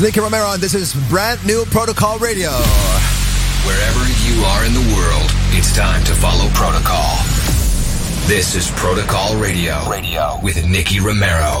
It's 0.00 0.06
Nicky 0.06 0.20
Romero, 0.20 0.52
and 0.52 0.62
this 0.62 0.72
is 0.72 0.94
brand 1.10 1.44
new 1.44 1.66
Protocol 1.66 2.18
Radio. 2.18 2.48
Wherever 3.66 4.00
you 4.24 4.42
are 4.44 4.64
in 4.64 4.72
the 4.72 4.94
world, 4.96 5.30
it's 5.50 5.76
time 5.76 6.02
to 6.04 6.14
follow 6.14 6.48
protocol. 6.54 7.18
This 8.26 8.54
is 8.54 8.70
Protocol 8.70 9.36
Radio, 9.36 9.86
Radio 9.90 10.40
with 10.42 10.66
Nicky 10.66 11.00
Romero. 11.00 11.60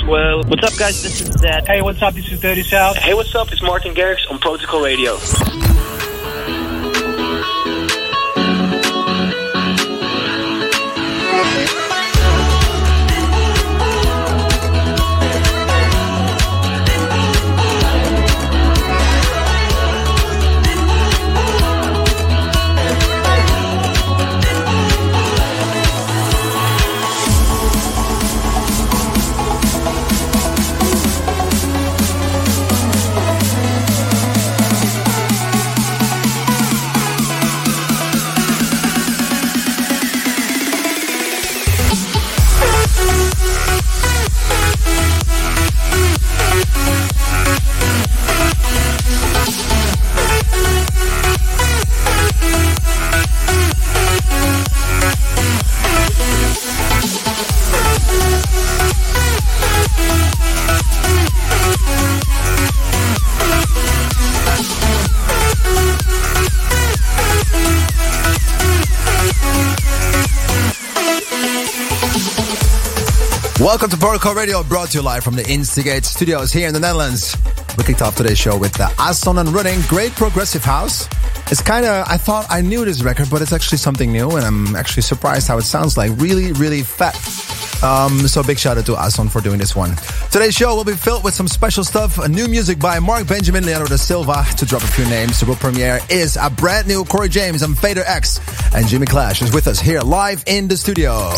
Axwell. 0.00 0.46
What's 0.48 0.64
up, 0.64 0.78
guys? 0.78 1.02
This 1.02 1.20
is 1.20 1.28
Zedd. 1.30 1.66
Hey, 1.66 1.82
what's 1.82 2.00
up? 2.02 2.14
This 2.14 2.30
is 2.30 2.40
Dirty 2.40 2.62
South. 2.62 2.96
Hey, 2.96 3.14
what's 3.14 3.34
up? 3.34 3.52
It's 3.52 3.62
Martin 3.62 3.94
Garrix 3.94 4.30
on 4.30 4.38
Protocol 4.38 4.82
Radio. 4.82 5.18
Welcome 74.00 74.38
Radio, 74.38 74.62
brought 74.62 74.88
to 74.90 74.98
you 74.98 75.02
live 75.02 75.22
from 75.22 75.34
the 75.36 75.46
Instigate 75.46 76.06
studios 76.06 76.52
here 76.52 76.66
in 76.66 76.72
the 76.72 76.80
Netherlands. 76.80 77.36
We 77.76 77.84
kicked 77.84 78.00
off 78.00 78.16
today's 78.16 78.38
show 78.38 78.56
with 78.56 78.72
the 78.72 78.90
Aston 78.98 79.36
and 79.36 79.50
Running, 79.50 79.78
great 79.88 80.12
progressive 80.12 80.64
house. 80.64 81.06
It's 81.50 81.60
kind 81.60 81.84
of, 81.84 82.08
I 82.08 82.16
thought 82.16 82.46
I 82.48 82.62
knew 82.62 82.86
this 82.86 83.02
record, 83.02 83.28
but 83.30 83.42
it's 83.42 83.52
actually 83.52 83.76
something 83.76 84.10
new, 84.10 84.30
and 84.36 84.46
I'm 84.46 84.74
actually 84.74 85.02
surprised 85.02 85.48
how 85.48 85.58
it 85.58 85.64
sounds 85.64 85.98
like. 85.98 86.12
Really, 86.16 86.52
really 86.52 86.82
fat. 86.82 87.14
Um, 87.84 88.26
so 88.26 88.42
big 88.42 88.58
shout 88.58 88.78
out 88.78 88.86
to 88.86 88.96
Aston 88.96 89.28
for 89.28 89.42
doing 89.42 89.58
this 89.58 89.76
one. 89.76 89.94
Today's 90.30 90.54
show 90.54 90.74
will 90.74 90.84
be 90.84 90.94
filled 90.94 91.22
with 91.22 91.34
some 91.34 91.46
special 91.46 91.84
stuff, 91.84 92.26
new 92.26 92.48
music 92.48 92.78
by 92.78 93.00
Mark 93.00 93.28
Benjamin, 93.28 93.66
Leandro 93.66 93.86
da 93.86 93.96
Silva, 93.96 94.46
to 94.56 94.64
drop 94.64 94.82
a 94.82 94.88
few 94.88 95.04
names. 95.04 95.40
The 95.40 95.46
world 95.46 95.58
premiere 95.58 96.00
is 96.08 96.38
a 96.40 96.48
brand 96.48 96.88
new 96.88 97.04
Corey 97.04 97.28
James 97.28 97.60
and 97.60 97.78
Fader 97.78 98.04
X, 98.06 98.40
and 98.74 98.88
Jimmy 98.88 99.06
Clash 99.06 99.42
is 99.42 99.52
with 99.52 99.66
us 99.66 99.78
here 99.78 100.00
live 100.00 100.42
in 100.46 100.68
the 100.68 100.76
studio. 100.78 101.32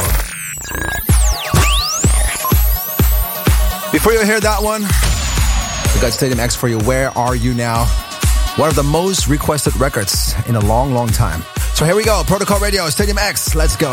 Before 4.02 4.14
you 4.14 4.24
hear 4.24 4.40
that 4.40 4.60
one, 4.60 4.82
we 4.82 6.00
got 6.00 6.12
Stadium 6.12 6.40
X 6.40 6.56
for 6.56 6.66
you. 6.66 6.80
Where 6.80 7.16
are 7.16 7.36
you 7.36 7.54
now? 7.54 7.84
One 8.56 8.68
of 8.68 8.74
the 8.74 8.82
most 8.82 9.28
requested 9.28 9.76
records 9.76 10.34
in 10.48 10.56
a 10.56 10.60
long, 10.60 10.92
long 10.92 11.06
time. 11.06 11.44
So 11.74 11.84
here 11.84 11.94
we 11.94 12.02
go. 12.02 12.24
Protocol 12.26 12.58
Radio, 12.58 12.88
Stadium 12.88 13.16
X. 13.16 13.54
Let's 13.54 13.76
go. 13.76 13.92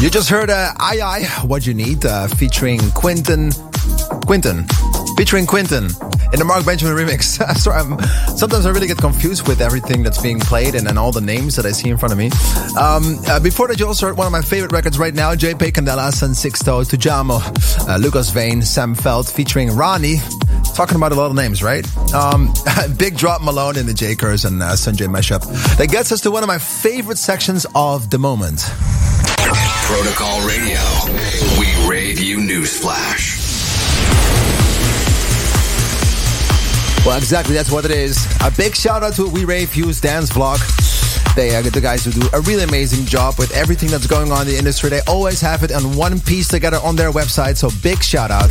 You 0.00 0.10
just 0.10 0.28
heard 0.28 0.50
uh, 0.50 0.72
I 0.78 1.00
I 1.00 1.24
What 1.46 1.66
You 1.66 1.74
Need 1.74 2.04
uh, 2.04 2.28
featuring 2.28 2.78
Quinton. 2.90 3.50
Quinton. 4.26 4.66
Featuring 5.16 5.46
Quinton 5.46 5.88
in 6.34 6.40
the 6.40 6.44
Mark 6.44 6.66
Benjamin 6.66 6.96
remix. 6.96 7.38
Sorry, 7.56 7.78
I'm, 7.78 7.96
sometimes 8.36 8.66
I 8.66 8.70
really 8.70 8.88
get 8.88 8.98
confused 8.98 9.46
with 9.46 9.60
everything 9.60 10.02
that's 10.02 10.20
being 10.20 10.40
played 10.40 10.74
and, 10.74 10.88
and 10.88 10.98
all 10.98 11.12
the 11.12 11.20
names 11.20 11.54
that 11.54 11.64
I 11.64 11.70
see 11.70 11.88
in 11.88 11.96
front 11.96 12.12
of 12.12 12.18
me. 12.18 12.26
Um, 12.76 13.20
uh, 13.28 13.38
before 13.38 13.68
that, 13.68 13.78
you 13.78 13.86
also 13.86 14.06
heard 14.06 14.16
one 14.16 14.26
of 14.26 14.32
my 14.32 14.42
favorite 14.42 14.72
records 14.72 14.98
right 14.98 15.14
now, 15.14 15.34
JP 15.34 15.72
Candelas 15.72 16.24
and 16.24 16.34
Sixto 16.34 16.84
Tujamo, 16.84 17.88
uh, 17.88 17.96
Lucas 17.98 18.30
Vane, 18.30 18.62
Sam 18.62 18.96
Feldt 18.96 19.32
featuring 19.32 19.70
Ronnie. 19.76 20.16
Talking 20.74 20.96
about 20.96 21.12
a 21.12 21.14
lot 21.14 21.26
of 21.26 21.36
names, 21.36 21.62
right? 21.62 21.86
Um, 22.12 22.52
Big 22.98 23.16
Drop 23.16 23.40
Malone 23.40 23.78
in 23.78 23.86
the 23.86 23.94
J 23.94 24.16
Curse 24.16 24.44
and 24.44 24.60
uh, 24.60 24.72
Sanjay 24.72 25.06
mashup. 25.06 25.42
That 25.76 25.88
gets 25.88 26.10
us 26.10 26.20
to 26.22 26.32
one 26.32 26.42
of 26.42 26.48
my 26.48 26.58
favorite 26.58 27.18
sections 27.18 27.64
of 27.76 28.10
the 28.10 28.18
moment. 28.18 28.68
Protocol 29.86 30.44
Radio. 30.48 30.80
We 31.60 31.88
rave 31.88 32.18
you 32.18 32.38
newsflash. 32.38 33.43
Well, 37.04 37.18
exactly, 37.18 37.54
that's 37.54 37.70
what 37.70 37.84
it 37.84 37.90
is. 37.90 38.26
A 38.40 38.50
big 38.50 38.74
shout 38.74 39.02
out 39.02 39.12
to 39.14 39.28
We 39.28 39.44
Rave 39.44 39.68
Fuse 39.68 40.00
Dance 40.00 40.30
Vlog. 40.30 40.58
They 41.34 41.54
are 41.54 41.62
the 41.62 41.80
guys 41.80 42.02
who 42.04 42.12
do 42.12 42.26
a 42.32 42.40
really 42.40 42.64
amazing 42.64 43.04
job 43.04 43.38
with 43.38 43.50
everything 43.52 43.90
that's 43.90 44.06
going 44.06 44.32
on 44.32 44.42
in 44.42 44.46
the 44.46 44.56
industry. 44.56 44.88
They 44.88 45.00
always 45.06 45.40
have 45.42 45.62
it 45.64 45.70
in 45.70 45.96
one 45.96 46.18
piece 46.18 46.48
together 46.48 46.78
on 46.82 46.96
their 46.96 47.10
website, 47.10 47.58
so 47.58 47.68
big 47.82 48.02
shout 48.02 48.30
out. 48.30 48.50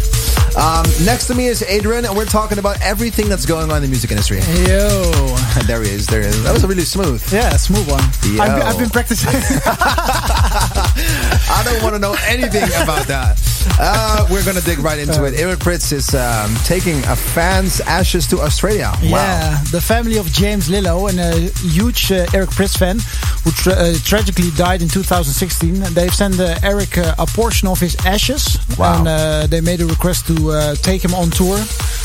Um, 0.56 0.86
next 1.04 1.26
to 1.28 1.36
me 1.36 1.48
is 1.48 1.64
Adrian, 1.64 2.06
and 2.06 2.16
we're 2.16 2.26
talking 2.26 2.60
about 2.60 2.80
everything 2.82 3.28
that's 3.28 3.46
going 3.46 3.72
on 3.72 3.78
in 3.78 3.84
the 3.84 3.88
music 3.90 4.12
industry. 4.12 4.40
Yo. 4.68 5.10
There 5.68 5.82
he 5.84 5.92
is, 5.92 6.08
there 6.08 6.22
he 6.22 6.28
is. 6.28 6.44
That 6.44 6.52
was 6.52 6.64
a 6.64 6.68
really 6.68 6.84
smooth. 6.84 7.24
Yeah, 7.32 7.56
smooth 7.58 7.88
one. 7.90 8.04
Yo. 8.26 8.42
I've, 8.42 8.58
been- 8.58 8.68
I've 8.68 8.78
been 8.80 8.90
practicing. 8.90 9.30
I 9.66 11.62
don't 11.64 11.82
want 11.84 11.94
to 11.96 12.00
know 12.00 12.16
anything 12.28 12.64
about 12.82 13.06
that. 13.08 13.40
Uh, 13.80 14.28
we're 14.30 14.44
going 14.44 14.58
to 14.58 14.64
dig 14.64 14.80
right 14.80 15.00
into 15.00 15.24
it. 15.26 15.36
Eric 15.40 15.60
Prydz 15.60 15.94
is 15.94 16.14
um, 16.16 16.54
taking 16.66 16.98
a 17.06 17.16
fan's 17.16 17.80
ashes 17.82 18.28
to 18.28 18.40
Australia. 18.42 18.92
Wow. 19.04 19.10
Yeah, 19.10 19.64
the 19.72 19.80
family 19.80 20.18
of 20.18 20.26
James 20.34 20.70
Lillo 20.70 21.08
and 21.08 21.20
a 21.20 21.50
huge 21.62 22.12
uh, 22.12 22.26
Eric 22.34 22.50
Prydz 22.50 22.78
fan 22.78 22.98
who 23.44 23.52
tra- 23.52 23.74
uh, 23.74 23.94
tragically 24.04 24.50
died 24.58 24.82
in 24.82 24.90
2016. 24.90 25.94
They've 25.94 26.14
sent 26.14 26.40
uh, 26.40 26.56
Eric 26.64 26.98
uh, 26.98 27.16
a 27.20 27.26
portion 27.28 27.68
of 27.70 27.80
his 27.80 27.96
ashes 28.06 28.58
Wow. 28.78 28.98
and 29.00 29.08
uh, 29.08 29.48
they 29.48 29.62
made 29.62 29.80
a 29.82 29.86
request 29.86 30.28
to 30.28 30.43
uh, 30.52 30.76
take 30.76 31.04
him 31.04 31.14
on 31.14 31.30
tour 31.30 31.58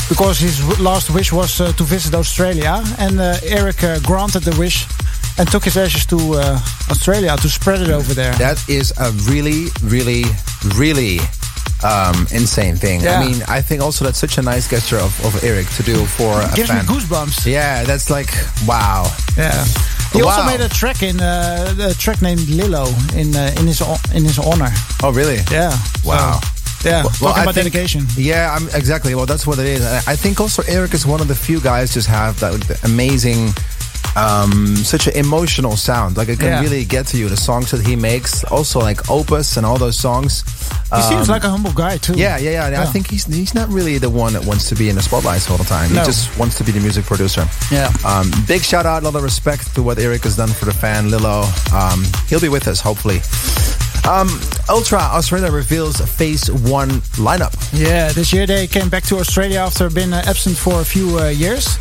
because 0.09 0.39
his 0.39 0.79
last 0.79 1.09
wish 1.09 1.31
was 1.31 1.61
uh, 1.61 1.71
to 1.73 1.83
visit 1.83 2.13
Australia. 2.13 2.83
And 2.97 3.19
uh, 3.19 3.37
Eric 3.43 3.83
uh, 3.83 3.99
granted 3.99 4.43
the 4.43 4.57
wish 4.59 4.85
and 5.37 5.49
took 5.49 5.63
his 5.63 5.77
ashes 5.77 6.05
to 6.07 6.17
uh, 6.17 6.59
Australia 6.89 7.35
to 7.37 7.49
spread 7.49 7.81
it 7.81 7.89
over 7.89 8.13
there. 8.13 8.33
That 8.33 8.63
is 8.67 8.93
a 8.97 9.11
really, 9.31 9.67
really, 9.83 10.23
really 10.75 11.19
um, 11.83 12.27
insane 12.31 12.75
thing. 12.75 13.01
Yeah. 13.01 13.19
I 13.19 13.25
mean, 13.25 13.41
I 13.47 13.61
think 13.61 13.81
also 13.81 14.05
that's 14.05 14.19
such 14.19 14.37
a 14.37 14.41
nice 14.41 14.67
gesture 14.69 14.97
of, 14.97 15.13
of 15.25 15.43
Eric 15.43 15.67
to 15.77 15.83
do 15.83 16.05
for 16.05 16.41
a 16.41 16.49
Gives 16.55 16.69
me 16.69 16.79
goosebumps. 16.79 17.45
Yeah, 17.45 17.83
that's 17.83 18.09
like 18.09 18.31
wow. 18.67 19.11
Yeah. 19.37 19.65
He 20.11 20.23
also 20.23 20.43
made 20.45 20.59
a 20.59 20.69
track 20.69 21.03
in 21.03 21.21
uh, 21.21 21.75
a 21.79 21.93
track 21.93 22.21
named 22.21 22.49
Lilo 22.49 22.87
in 23.15 23.35
uh, 23.35 23.53
in 23.59 23.67
his 23.67 23.81
in 24.13 24.23
his 24.25 24.39
honor. 24.39 24.71
Oh, 25.03 25.13
really? 25.13 25.39
Yeah. 25.51 25.77
Wow. 26.03 26.39
So, 26.41 26.58
yeah. 26.85 27.03
Well, 27.03 27.09
Talking 27.11 27.27
I 27.27 27.43
about 27.43 27.55
think- 27.55 27.71
dedication. 27.73 28.05
Yeah, 28.15 28.55
I'm, 28.55 28.67
exactly. 28.69 29.13
Well, 29.15 29.25
that's 29.25 29.45
what 29.47 29.59
it 29.59 29.65
is. 29.65 29.83
I 30.07 30.15
think 30.15 30.39
also 30.39 30.63
Eric 30.67 30.93
is 30.93 31.05
one 31.05 31.21
of 31.21 31.27
the 31.27 31.35
few 31.35 31.59
guys 31.59 31.93
just 31.93 32.07
have 32.07 32.39
that 32.39 32.83
amazing, 32.83 33.53
um, 34.15 34.75
such 34.77 35.07
an 35.07 35.13
emotional 35.15 35.75
sound. 35.77 36.17
Like 36.17 36.29
it 36.29 36.39
can 36.39 36.47
Yeah. 36.47 36.61
really 36.61 36.85
get 36.85 37.07
to 37.07 37.17
you. 37.17 37.29
The 37.29 37.37
songs 37.37 37.71
that 37.71 37.85
he 37.85 37.95
makes, 37.95 38.43
also 38.45 38.79
like 38.79 39.09
Opus 39.09 39.57
and 39.57 39.65
all 39.65 39.77
those 39.77 39.97
songs. 39.99 40.43
He 40.95 41.01
seems 41.03 41.29
Um, 41.29 41.33
like 41.35 41.43
a 41.43 41.49
humble 41.49 41.71
guy 41.71 41.97
too. 41.97 42.13
Yeah, 42.15 42.37
yeah, 42.37 42.51
yeah. 42.51 42.65
And 42.67 42.75
I 42.77 42.85
think 42.85 43.09
he's 43.11 43.25
he's 43.25 43.53
not 43.53 43.69
really 43.69 43.99
the 43.99 44.09
one 44.09 44.33
that 44.33 44.43
wants 44.45 44.67
to 44.69 44.75
be 44.75 44.89
in 44.89 44.95
the 44.95 45.03
spotlight 45.03 45.47
all 45.51 45.57
the 45.57 45.63
time. 45.63 45.93
No. 45.93 45.99
He 46.01 46.05
just 46.07 46.35
wants 46.39 46.55
to 46.57 46.63
be 46.63 46.71
the 46.71 46.79
music 46.79 47.05
producer. 47.05 47.47
Yeah. 47.71 47.91
Um, 48.03 48.31
big 48.47 48.63
shout 48.63 48.85
out, 48.87 49.03
a 49.03 49.05
lot 49.05 49.15
of 49.15 49.21
respect 49.23 49.75
to 49.75 49.83
what 49.83 49.99
Eric 49.99 50.23
has 50.23 50.35
done 50.35 50.49
for 50.49 50.65
the 50.65 50.73
fan, 50.73 51.11
Lilo. 51.11 51.45
Um, 51.73 52.03
he'll 52.27 52.39
be 52.41 52.49
with 52.49 52.67
us, 52.67 52.79
hopefully. 52.81 53.21
Um, 54.07 54.29
Ultra 54.69 54.99
Australia 54.99 55.51
reveals 55.51 55.99
phase 56.01 56.51
one 56.51 56.89
lineup. 57.17 57.53
Yeah, 57.73 58.11
this 58.11 58.31
year 58.33 58.45
they 58.45 58.67
came 58.67 58.89
back 58.89 59.03
to 59.03 59.17
Australia 59.17 59.59
after 59.59 59.89
being 59.89 60.13
uh, 60.13 60.23
absent 60.25 60.57
for 60.57 60.81
a 60.81 60.85
few 60.85 61.17
uh, 61.19 61.29
years. 61.29 61.77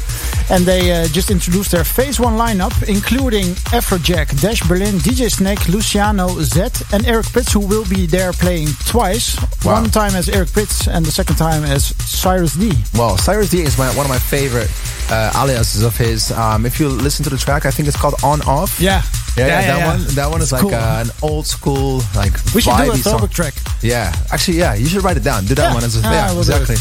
And 0.51 0.65
they 0.65 0.93
uh, 0.93 1.07
just 1.09 1.31
introduced 1.31 1.73
their 1.73 1.85
Phase 1.85 2.19
1 2.19 2.33
lineup, 2.39 2.73
including 2.89 3.45
Afrojack, 3.77 4.41
Dash 4.41 4.63
Berlin, 4.63 4.95
DJ 4.95 5.31
Snake, 5.31 5.69
Luciano, 5.69 6.29
Zedd, 6.41 6.83
and 6.95 7.07
Eric 7.07 7.27
Prydz, 7.27 7.53
who 7.53 7.61
will 7.61 7.85
be 7.85 8.07
there 8.07 8.33
playing 8.33 8.69
twice. 8.87 9.37
Wow. 9.63 9.83
One 9.83 9.91
time 9.91 10.15
as 10.15 10.31
Eric 10.31 10.49
Prydz, 10.49 10.89
and 10.89 11.05
the 11.05 11.11
second 11.11 11.37
time 11.37 11.65
as 11.65 11.93
Cirez 11.93 12.59
D. 12.59 12.73
Well, 12.99 13.19
Cirez 13.19 13.51
D 13.51 13.61
is 13.61 13.77
my, 13.77 13.89
one 13.95 14.07
of 14.07 14.11
my 14.11 14.19
favorite 14.19 14.71
uh, 15.11 15.33
aliases 15.37 15.83
of 15.83 15.95
his. 15.97 16.33
Um, 16.33 16.65
if 16.65 16.81
you 16.81 16.89
listen 16.89 17.25
to 17.25 17.31
the 17.31 17.37
track, 17.37 17.67
I 17.67 17.71
think 17.71 17.87
it's 17.87 17.97
called 17.97 18.15
On 18.23 18.41
Off. 18.43 18.81
Yeah. 18.81 19.03
Yeah, 19.37 19.47
yeah, 19.47 19.61
that 19.61 19.79
yeah. 19.79 19.87
one. 19.87 20.07
That 20.15 20.31
one 20.31 20.41
is 20.43 20.53
like 20.53 20.63
cool. 20.63 20.75
uh, 20.75 21.05
an 21.05 21.11
old 21.23 21.47
school, 21.47 22.01
like 22.19 22.35
We 22.55 22.61
should 22.61 22.77
do 22.77 22.91
a 22.93 22.97
throwback 22.97 23.31
track. 23.31 23.55
Yeah, 23.83 24.13
actually, 24.33 24.59
yeah, 24.59 24.75
you 24.75 24.87
should 24.91 25.05
write 25.05 25.17
it 25.17 25.25
down. 25.25 25.47
Do 25.47 25.55
that 25.55 25.69
Yeah. 25.71 25.75
one 25.75 25.85
as 25.85 25.95
a 25.97 26.01
Ah, 26.05 26.13
yeah, 26.13 26.31
we'll 26.33 26.41
exactly. 26.41 26.77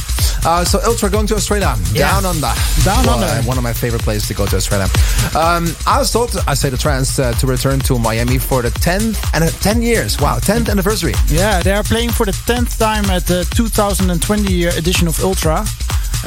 Uh, 0.46 0.63
so 0.65 0.79
Ultra 0.86 1.10
going 1.10 1.27
to 1.27 1.36
Australia, 1.36 1.75
Yeah. 1.94 2.12
down 2.12 2.25
under, 2.25 2.53
Down 2.84 3.06
Well, 3.06 3.15
under. 3.24 3.25
uh, 3.27 3.44
one 3.51 3.58
of 3.58 3.63
my 3.63 3.74
favorite 3.74 4.03
places 4.03 4.27
to 4.29 4.34
go 4.34 4.46
to 4.46 4.56
Australia. 4.56 4.88
Um, 5.36 5.63
I 5.86 5.98
was 6.00 6.12
told, 6.12 6.29
I 6.48 6.53
say 6.56 6.70
the 6.70 6.77
trans 6.77 7.20
uh, 7.20 7.34
to 7.39 7.46
return 7.48 7.79
to 7.82 7.98
Miami 8.00 8.38
for 8.39 8.62
the 8.62 8.72
10th 8.72 9.17
and 9.34 9.44
uh, 9.44 9.50
10 9.62 9.82
years. 9.82 10.17
Wow, 10.20 10.38
10th 10.39 10.70
anniversary. 10.70 11.13
Yeah, 11.27 11.62
they 11.63 11.74
are 11.74 11.84
playing 11.84 12.12
for 12.12 12.25
the 12.25 12.34
10th 12.50 12.77
time 12.77 13.06
at 13.10 13.25
the 13.27 13.46
2020 13.56 14.65
edition 14.65 15.08
of 15.08 15.20
Ultra. 15.24 15.65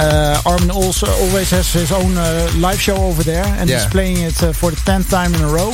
Uh, 0.00 0.42
Armin 0.46 0.70
also 0.70 1.06
always 1.06 1.50
has 1.50 1.72
his 1.72 1.92
own 1.92 2.16
uh, 2.16 2.50
live 2.56 2.80
show 2.80 2.96
over 2.96 3.22
there, 3.22 3.44
and 3.58 3.68
Yeah. 3.68 3.78
he's 3.80 3.90
playing 3.90 4.18
it 4.18 4.42
uh, 4.42 4.52
for 4.52 4.70
the 4.70 4.76
10th 4.76 5.10
time 5.10 5.34
in 5.34 5.40
a 5.42 5.48
row. 5.48 5.72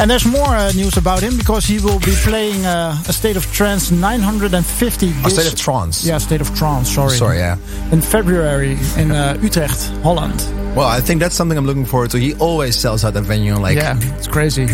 And 0.00 0.08
there's 0.10 0.24
more 0.26 0.54
uh, 0.56 0.70
news 0.72 0.96
about 0.96 1.20
him 1.22 1.36
because 1.36 1.64
he 1.66 1.78
will 1.80 1.98
be 2.00 2.14
playing 2.22 2.64
uh, 2.64 2.96
a 3.08 3.12
State 3.12 3.36
of 3.36 3.44
Trance 3.52 3.90
950. 3.90 5.12
A 5.24 5.30
state 5.30 5.46
of 5.52 5.58
trance. 5.58 6.06
Yeah, 6.06 6.18
State 6.18 6.40
of 6.40 6.54
Trance, 6.54 6.94
sorry. 6.94 7.16
Sorry, 7.16 7.38
yeah. 7.38 7.56
In 7.90 8.00
February 8.00 8.78
in 8.96 9.10
uh, 9.10 9.36
Utrecht, 9.42 9.90
Holland. 10.02 10.40
Well, 10.76 10.86
I 10.86 11.00
think 11.00 11.20
that's 11.20 11.34
something 11.34 11.58
I'm 11.58 11.66
looking 11.66 11.84
forward 11.86 12.10
to. 12.12 12.18
He 12.18 12.34
always 12.34 12.76
sells 12.78 13.04
out 13.04 13.14
the 13.14 13.22
venue 13.22 13.56
like 13.56 13.76
yeah, 13.76 13.98
it's 14.16 14.28
crazy. 14.28 14.66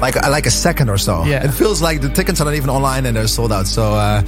like 0.00 0.14
like 0.28 0.46
a 0.46 0.50
second 0.50 0.88
or 0.90 0.98
so. 0.98 1.24
Yeah. 1.24 1.44
It 1.44 1.50
feels 1.52 1.82
like 1.82 2.00
the 2.00 2.08
tickets 2.10 2.40
are 2.40 2.44
not 2.44 2.54
even 2.54 2.70
online 2.70 3.06
and 3.06 3.16
they're 3.16 3.26
sold 3.26 3.50
out. 3.52 3.66
So, 3.66 3.82
uh, 3.94 4.22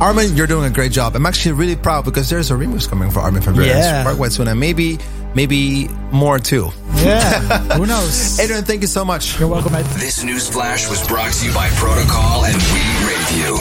Armin, 0.00 0.36
you're 0.36 0.46
doing 0.46 0.64
a 0.66 0.70
great 0.70 0.92
job. 0.92 1.16
I'm 1.16 1.24
actually 1.26 1.52
really 1.52 1.76
proud 1.76 2.04
because 2.04 2.28
there's 2.28 2.50
a 2.50 2.54
remix 2.54 2.88
coming 2.88 3.10
for 3.10 3.20
Armin 3.20 3.40
van 3.42 3.54
Buuren 3.54 3.66
Yeah. 3.66 4.02
quite 4.04 4.16
quite 4.16 4.32
soon, 4.32 4.46
and 4.48 4.60
maybe 4.60 4.98
maybe 5.34 5.88
more 6.12 6.38
too. 6.38 6.70
Yeah, 6.96 7.40
who 7.78 7.86
knows? 7.86 8.38
Adrian, 8.38 8.64
thank 8.64 8.82
you 8.82 8.88
so 8.88 9.04
much. 9.04 9.38
You're 9.40 9.48
welcome, 9.48 9.72
mate. 9.72 9.86
This 9.96 10.22
news 10.22 10.48
flash 10.50 10.88
was 10.88 11.06
brought 11.08 11.32
to 11.32 11.46
you 11.46 11.54
by 11.54 11.68
Protocol 11.70 12.44
and 12.44 12.54
We 12.56 12.82
Rave 13.08 13.30
You. 13.40 13.54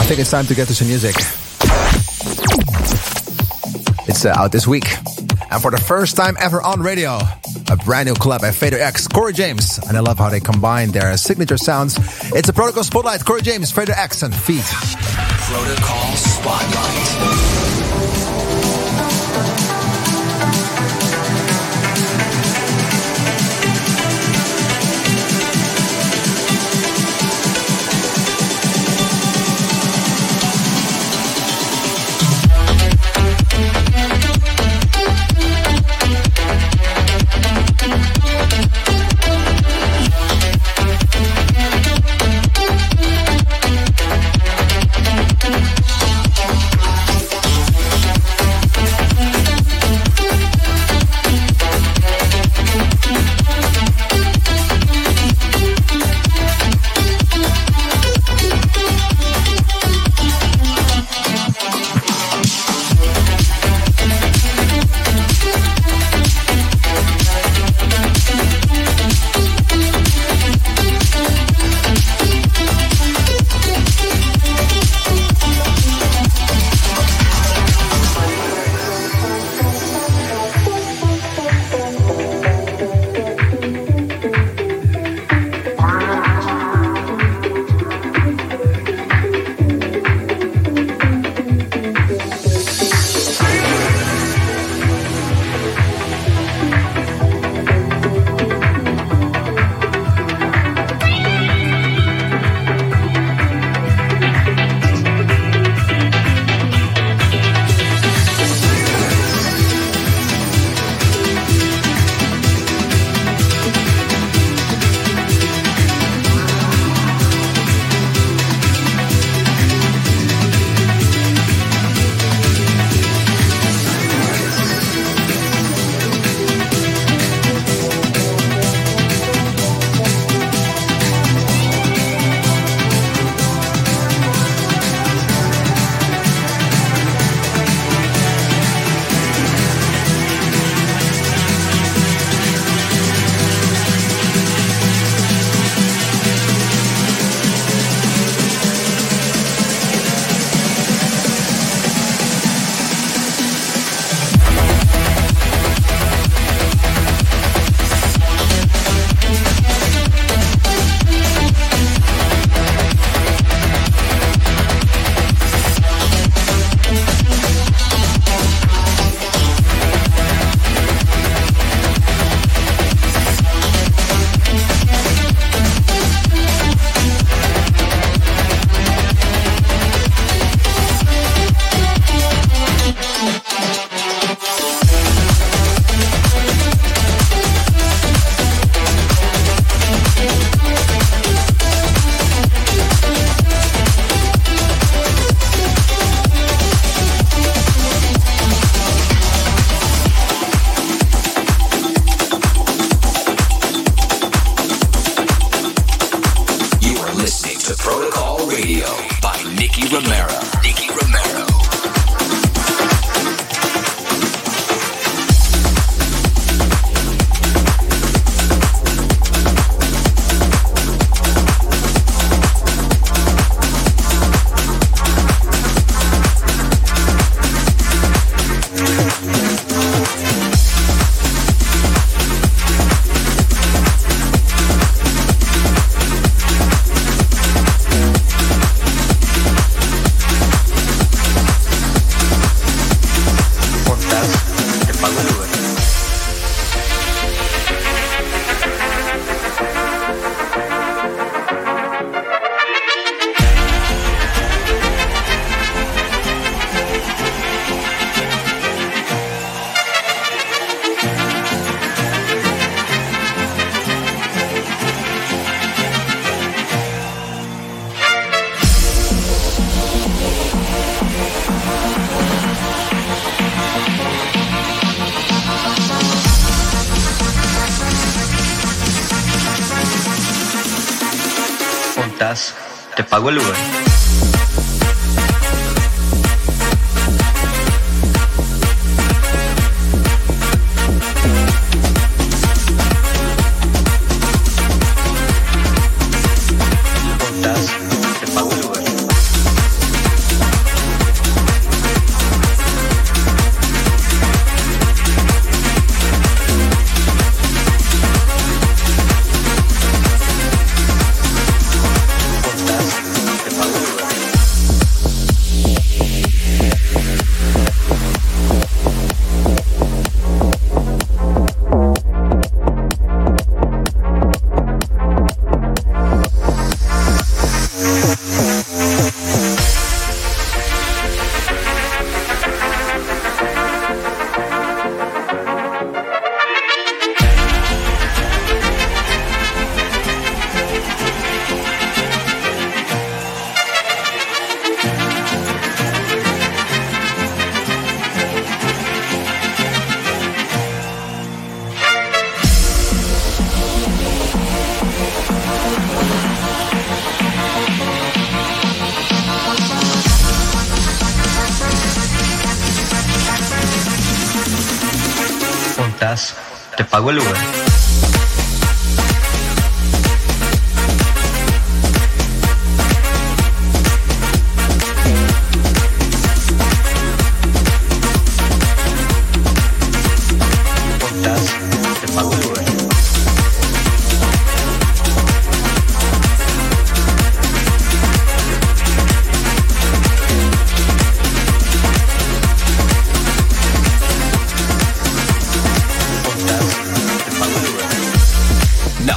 I 0.00 0.04
think 0.06 0.18
it's 0.20 0.30
time 0.30 0.46
to 0.46 0.54
get 0.54 0.66
to 0.68 0.74
some 0.74 0.88
music. 0.88 1.14
It's 4.08 4.24
uh, 4.24 4.30
out 4.36 4.50
this 4.52 4.66
week. 4.66 4.84
And 5.50 5.62
for 5.62 5.70
the 5.70 5.78
first 5.78 6.16
time 6.16 6.36
ever 6.38 6.60
on 6.60 6.80
radio, 6.80 7.18
a 7.70 7.76
brand 7.76 8.08
new 8.08 8.14
collab 8.14 8.40
by 8.40 8.52
Fader 8.52 8.78
X, 8.78 9.08
Corey 9.08 9.32
James. 9.32 9.78
And 9.88 9.96
I 9.96 10.00
love 10.00 10.18
how 10.18 10.28
they 10.28 10.40
combine 10.40 10.90
their 10.90 11.16
signature 11.16 11.56
sounds. 11.56 11.96
It's 12.34 12.48
a 12.48 12.52
Protocol 12.52 12.84
Spotlight, 12.84 13.24
Corey 13.24 13.42
James, 13.42 13.70
Fader 13.72 13.92
X, 13.92 14.22
and 14.22 14.34
Feet. 14.34 14.64
Protocol 14.66 16.16
Spotlight. 16.16 17.77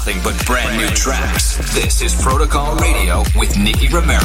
nothing 0.04 0.24
but 0.24 0.46
brand 0.48 0.76
new 0.80 0.88
tracks. 0.96 1.58
This 1.76 2.02
is 2.02 2.20
Protocol 2.20 2.76
Radio 2.78 3.20
with 3.36 3.56
Nicky 3.56 3.88
Romero. 3.88 4.18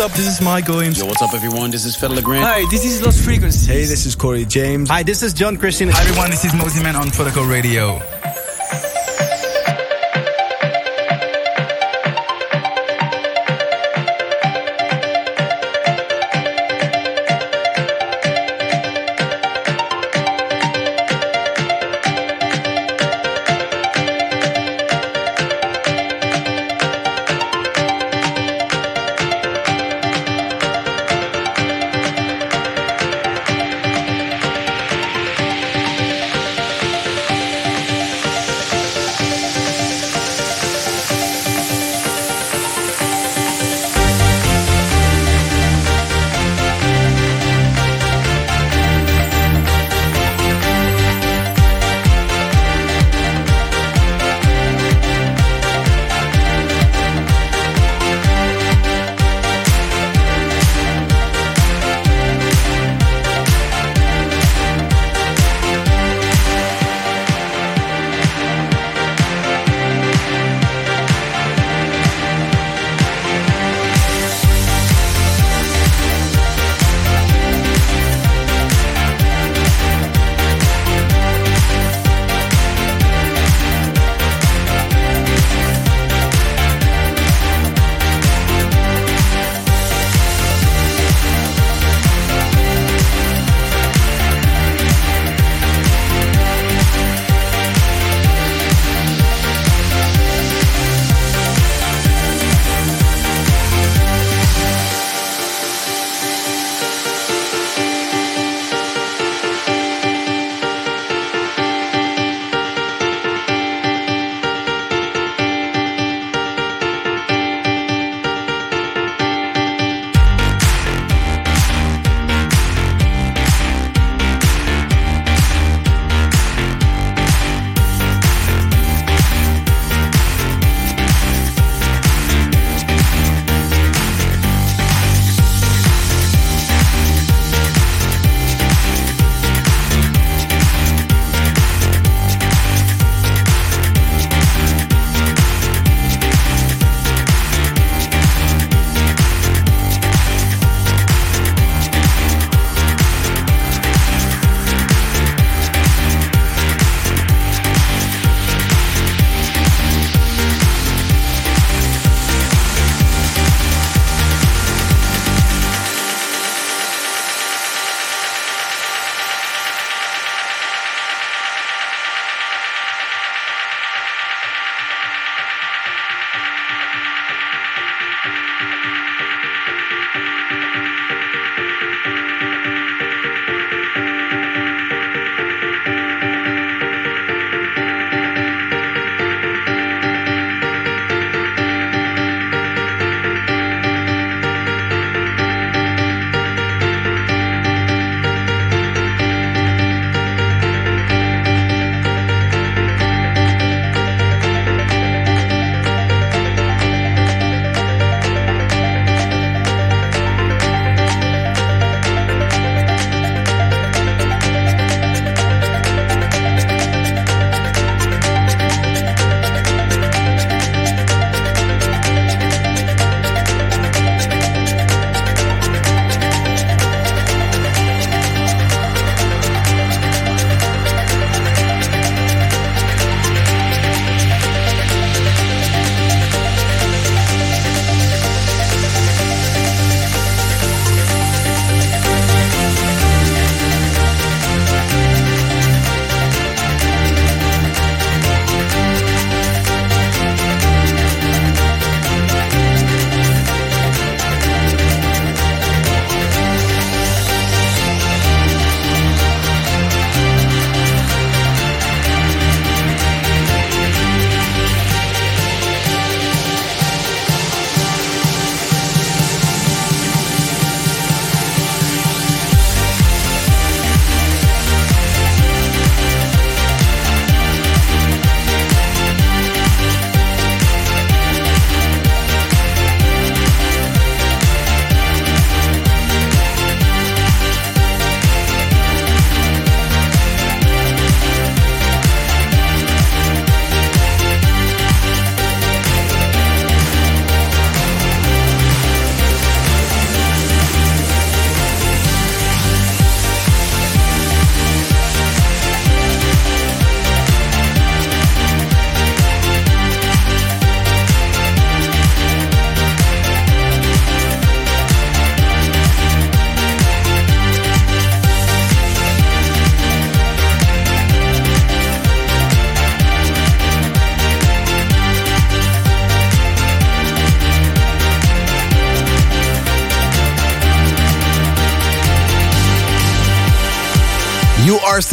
Up? 0.00 0.12
This 0.12 0.26
is 0.26 0.40
Mike 0.40 0.66
Williams. 0.68 0.98
Yo, 0.98 1.04
what's 1.04 1.20
up, 1.20 1.34
everyone? 1.34 1.70
This 1.70 1.84
is 1.84 1.94
Fedde 1.94 2.14
Le 2.14 2.40
Hi, 2.40 2.64
this 2.70 2.84
is 2.84 3.02
Lost 3.02 3.22
Frequencies. 3.22 3.66
Hey, 3.66 3.84
this 3.84 4.06
is 4.06 4.14
Corey 4.14 4.46
James. 4.46 4.88
Hi, 4.88 5.02
this 5.02 5.22
is 5.22 5.34
John 5.34 5.58
Christian. 5.58 5.90
Hi, 5.90 6.02
everyone. 6.02 6.30
This 6.30 6.44
is 6.44 6.52
Mosimann 6.52 6.98
on 6.98 7.10
Protocol 7.10 7.44
Radio. 7.44 8.00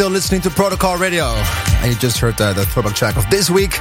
Still 0.08 0.14
listening 0.14 0.40
to 0.40 0.50
Protocol 0.50 0.98
Radio. 0.98 1.26
And 1.26 1.92
you 1.92 2.00
just 2.00 2.18
heard 2.20 2.40
uh, 2.40 2.54
the 2.54 2.66
throwback 2.66 2.96
track 2.96 3.18
of 3.18 3.30
this 3.30 3.50
week. 3.50 3.78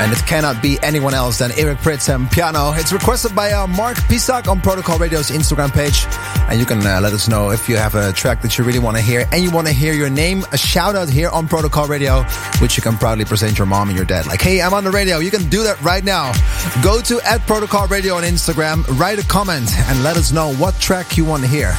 And 0.00 0.12
it 0.12 0.18
cannot 0.26 0.60
be 0.60 0.80
anyone 0.82 1.14
else 1.14 1.38
than 1.38 1.52
Eric 1.52 1.78
Prydz 1.78 2.12
and 2.12 2.26
Pjanoo. 2.26 2.76
It's 2.76 2.92
requested 2.92 3.36
by 3.36 3.52
uh, 3.52 3.68
Mark 3.68 3.96
Pisak 3.96 4.48
on 4.48 4.60
Protocol 4.60 4.98
Radio's 4.98 5.30
Instagram 5.30 5.70
page. 5.70 6.06
And 6.50 6.58
you 6.58 6.66
can 6.66 6.84
uh, 6.84 7.00
let 7.00 7.12
us 7.12 7.28
know 7.28 7.52
if 7.52 7.68
you 7.68 7.76
have 7.76 7.94
a 7.94 8.12
track 8.12 8.42
that 8.42 8.58
you 8.58 8.64
really 8.64 8.80
want 8.80 8.96
to 8.96 9.02
hear 9.02 9.28
and 9.30 9.44
you 9.44 9.52
want 9.52 9.68
to 9.68 9.72
hear 9.72 9.92
your 9.92 10.10
name, 10.10 10.42
a 10.50 10.58
shout 10.58 10.96
out 10.96 11.08
here 11.08 11.28
on 11.28 11.46
Protocol 11.46 11.86
Radio, 11.86 12.24
which 12.60 12.76
you 12.76 12.82
can 12.82 12.96
proudly 12.96 13.24
present 13.24 13.56
your 13.56 13.66
mom 13.68 13.90
and 13.90 13.96
your 13.96 14.06
dad. 14.06 14.26
Like, 14.26 14.42
hey, 14.42 14.60
I'm 14.60 14.74
on 14.74 14.82
the 14.82 14.90
radio. 14.90 15.20
You 15.20 15.30
can 15.30 15.48
do 15.50 15.62
that 15.62 15.80
right 15.82 16.02
now. 16.02 16.32
Go 16.82 17.00
to 17.00 17.20
at 17.20 17.46
Protocol 17.46 17.86
Radio 17.86 18.16
on 18.16 18.24
Instagram, 18.24 18.84
write 18.98 19.20
a 19.20 19.26
comment, 19.28 19.70
and 19.86 20.02
let 20.02 20.16
us 20.16 20.32
know 20.32 20.52
what 20.54 20.74
track 20.80 21.16
you 21.16 21.24
want 21.24 21.44
to 21.44 21.48
hear. 21.48 21.72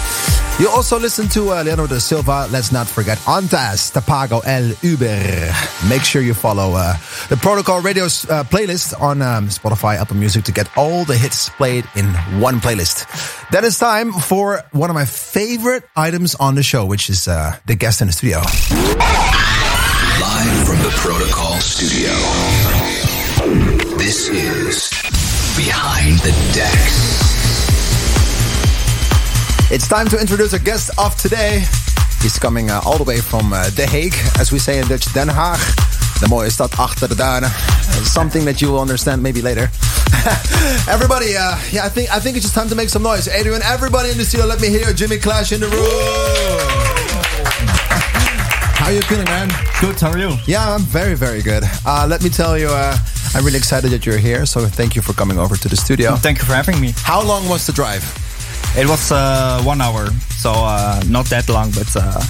You 0.62 0.69
also 0.69 1.00
listen 1.00 1.28
to 1.30 1.50
uh, 1.50 1.63
Leonardo 1.63 1.95
da 1.95 1.97
Silva. 1.97 2.47
Let's 2.52 2.71
not 2.71 2.86
forget 2.86 3.17
Antas, 3.26 3.91
Tapago 3.91 4.43
El 4.45 4.76
Uber. 4.84 5.52
Make 5.89 6.04
sure 6.04 6.21
you 6.21 6.36
follow 6.36 6.74
uh, 6.76 6.93
the 7.30 7.38
Protocol 7.38 7.82
Radio 7.82 8.04
uh, 8.04 8.43
playlist 8.43 8.93
on 9.02 9.24
um, 9.24 9.47
Spotify, 9.47 9.97
Apple 9.97 10.17
Music 10.17 10.43
to 10.43 10.52
get 10.52 10.69
all 10.78 11.04
the 11.04 11.17
hits 11.17 11.50
played 11.50 11.86
in 11.95 12.06
one 12.39 12.60
playlist. 12.60 13.08
Then 13.50 13.65
it's 13.65 13.80
time 13.80 14.12
for 14.12 14.62
one 14.71 14.91
of 14.91 14.93
my 14.93 15.06
favorite 15.06 15.84
items 15.95 16.36
on 16.36 16.54
the 16.54 16.62
show, 16.62 16.86
which 16.86 17.10
is 17.10 17.28
uh, 17.28 17.58
the 17.65 17.74
guest 17.74 18.02
in 18.02 18.06
the 18.06 18.13
studio. 18.13 18.38
Live 18.38 18.52
from 20.67 20.78
the 20.78 20.93
Protocol 20.97 21.58
Studio. 21.58 22.13
This 23.97 24.30
is 24.30 24.91
Behind 25.58 26.19
the 26.19 26.32
Decks. 26.54 27.11
It's 29.72 29.88
time 29.88 30.10
to 30.10 30.20
introduce 30.20 30.52
our 30.52 30.60
guest 30.60 30.92
of 30.98 31.16
today. 31.16 31.64
He's 32.22 32.38
coming 32.38 32.70
uh, 32.70 32.82
all 32.84 32.98
the 32.98 33.06
way 33.06 33.22
from 33.22 33.54
uh, 33.54 33.70
The 33.70 33.88
Hague, 33.88 34.16
as 34.38 34.52
we 34.52 34.60
say 34.60 34.80
in 34.80 34.88
Dutch, 34.90 35.06
Den 35.14 35.30
Haag. 35.30 35.62
De 36.20 36.28
mooie 36.28 36.50
stad 36.50 36.78
achter 36.78 37.08
de 37.08 37.16
duinen. 37.16 37.50
Something 38.04 38.44
that 38.44 38.60
you 38.60 38.70
will 38.70 38.82
understand 38.82 39.22
maybe 39.22 39.42
later. 39.42 39.72
everybody, 40.90 41.38
uh, 41.38 41.58
yeah, 41.72 41.86
I 41.86 41.90
think 41.90 42.12
I 42.12 42.20
think 42.20 42.36
it's 42.36 42.44
just 42.44 42.54
time 42.54 42.68
to 42.68 42.76
make 42.76 42.90
some 42.90 43.02
noise. 43.02 43.30
Adrian, 43.30 43.62
everybody 43.64 44.12
in 44.12 44.18
the 44.18 44.26
studio, 44.26 44.46
let 44.46 44.60
me 44.60 44.68
hear 44.68 44.92
Jimmy 44.94 45.18
Clash 45.18 45.54
in 45.54 45.62
the 45.62 45.68
room. 45.68 45.80
How 48.76 48.88
are 48.88 48.94
you 48.94 49.02
feeling, 49.04 49.26
man? 49.26 49.48
Good, 49.80 49.98
how 50.02 50.12
are 50.12 50.18
you? 50.18 50.36
Yeah, 50.48 50.74
I'm 50.74 50.82
very, 50.82 51.14
very 51.14 51.42
good. 51.42 51.64
Uh, 51.86 52.06
let 52.10 52.22
me 52.24 52.30
tell 52.30 52.58
you, 52.58 52.68
uh, 52.68 52.98
I'm 53.34 53.46
really 53.46 53.60
excited 53.60 53.92
that 53.92 54.06
you're 54.06 54.18
here. 54.18 54.46
So 54.46 54.66
thank 54.66 54.96
you 54.98 55.02
for 55.02 55.14
coming 55.14 55.40
over 55.40 55.56
to 55.56 55.70
the 55.70 55.78
studio. 55.78 56.16
Thank 56.16 56.40
you 56.40 56.46
for 56.46 56.56
having 56.56 56.82
me. 56.82 56.94
How 56.98 57.22
long 57.22 57.48
was 57.48 57.66
the 57.66 57.74
drive? 57.74 58.04
It 58.78 58.88
was 58.88 59.12
uh, 59.12 59.62
one 59.64 59.82
hour, 59.82 60.08
so 60.40 60.52
uh, 60.52 61.02
not 61.08 61.26
that 61.28 61.50
long, 61.50 61.72
but 61.72 61.94
uh, 61.96 62.22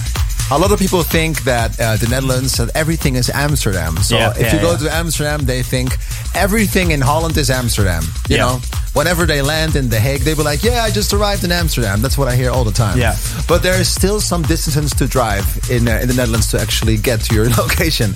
A 0.50 0.58
lot 0.58 0.70
of 0.70 0.78
people 0.78 1.02
think 1.02 1.44
that 1.44 1.70
uh, 1.80 1.96
the 1.96 2.08
Netherlands, 2.08 2.56
that 2.58 2.68
everything 2.74 3.14
is 3.16 3.30
Amsterdam. 3.30 3.96
So 4.02 4.16
Yeah, 4.18 4.32
if 4.32 4.40
yeah, 4.40 4.54
you 4.54 4.60
go 4.60 4.72
yeah. 4.72 4.88
to 4.88 4.94
Amsterdam, 4.94 5.46
they 5.46 5.62
think 5.62 5.96
everything 6.34 6.90
in 6.90 7.00
Holland 7.00 7.36
is 7.38 7.48
Amsterdam. 7.48 8.02
You 8.28 8.36
know, 8.38 8.60
whenever 8.94 9.26
they 9.26 9.42
land 9.42 9.76
in 9.76 9.88
The 9.88 9.98
Hague, 9.98 10.20
they 10.22 10.34
be 10.34 10.42
like, 10.42 10.62
"Yeah, 10.62 10.82
I 10.82 10.90
just 10.90 11.12
arrived 11.12 11.44
in 11.44 11.52
Amsterdam." 11.52 12.00
That's 12.02 12.16
what 12.18 12.28
I 12.28 12.36
hear 12.36 12.50
all 12.50 12.64
the 12.64 12.72
time. 12.72 12.98
Yeah. 12.98 13.16
But 13.48 13.62
there 13.62 13.80
is 13.80 13.88
still 13.88 14.20
some 14.20 14.42
distance 14.42 14.94
to 14.96 15.06
drive 15.06 15.44
in 15.70 15.88
uh, 15.88 15.98
in 16.02 16.08
the 16.08 16.14
Netherlands 16.14 16.50
to 16.52 16.60
actually 16.60 16.96
get 16.96 17.20
to 17.22 17.34
your 17.34 17.48
location. 17.62 18.12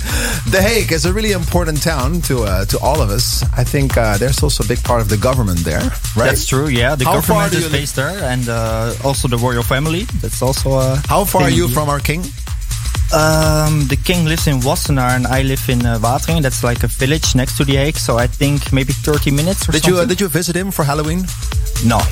The 0.51 0.61
Hague 0.63 0.93
is 0.93 1.05
a 1.07 1.13
really 1.13 1.33
important 1.33 1.83
town 1.83 2.21
to 2.23 2.45
uh, 2.45 2.65
to 2.67 2.79
all 2.79 3.01
of 3.01 3.11
us. 3.11 3.43
I 3.57 3.65
think 3.65 3.97
uh, 3.97 4.19
there's 4.19 4.43
also 4.43 4.65
a 4.65 4.67
big 4.67 4.83
part 4.85 5.01
of 5.01 5.09
the 5.09 5.17
government 5.17 5.61
there, 5.61 5.81
right? 6.17 6.29
that's 6.29 6.47
true. 6.47 6.69
Yeah, 6.69 6.95
the 6.97 7.05
How 7.05 7.15
government 7.21 7.53
is 7.55 7.69
based 7.71 7.97
there, 7.97 8.17
and 8.33 8.49
uh, 8.49 8.95
also 9.05 9.29
the 9.29 9.39
royal 9.39 9.63
family. 9.63 10.05
That's 10.21 10.43
also. 10.43 10.73
Uh, 10.73 11.01
How 11.09 11.25
far 11.25 11.43
are 11.43 11.51
you 11.51 11.69
from 11.69 11.89
our 11.89 12.01
king? 12.01 12.23
Um, 13.13 13.87
the 13.87 13.97
king 14.05 14.25
lives 14.27 14.49
in 14.49 14.59
Wassenaar, 14.61 15.15
and 15.15 15.27
I 15.29 15.43
live 15.43 15.69
in 15.69 15.85
uh, 15.87 15.97
Wateringen. 15.99 16.43
That's 16.43 16.65
like 16.65 16.83
a 16.83 16.89
village 16.89 17.35
next 17.37 17.57
to 17.59 17.65
the 17.65 17.77
Hague. 17.77 17.97
So 17.97 18.19
I 18.19 18.27
think 18.27 18.73
maybe 18.73 18.93
30 18.93 19.31
minutes 19.31 19.69
or 19.69 19.73
Did 19.73 19.87
you 19.87 19.99
uh, 19.99 20.05
did 20.05 20.21
you 20.21 20.27
visit 20.29 20.57
him 20.57 20.71
for 20.73 20.83
Halloween? 20.85 21.25
no. 21.85 21.99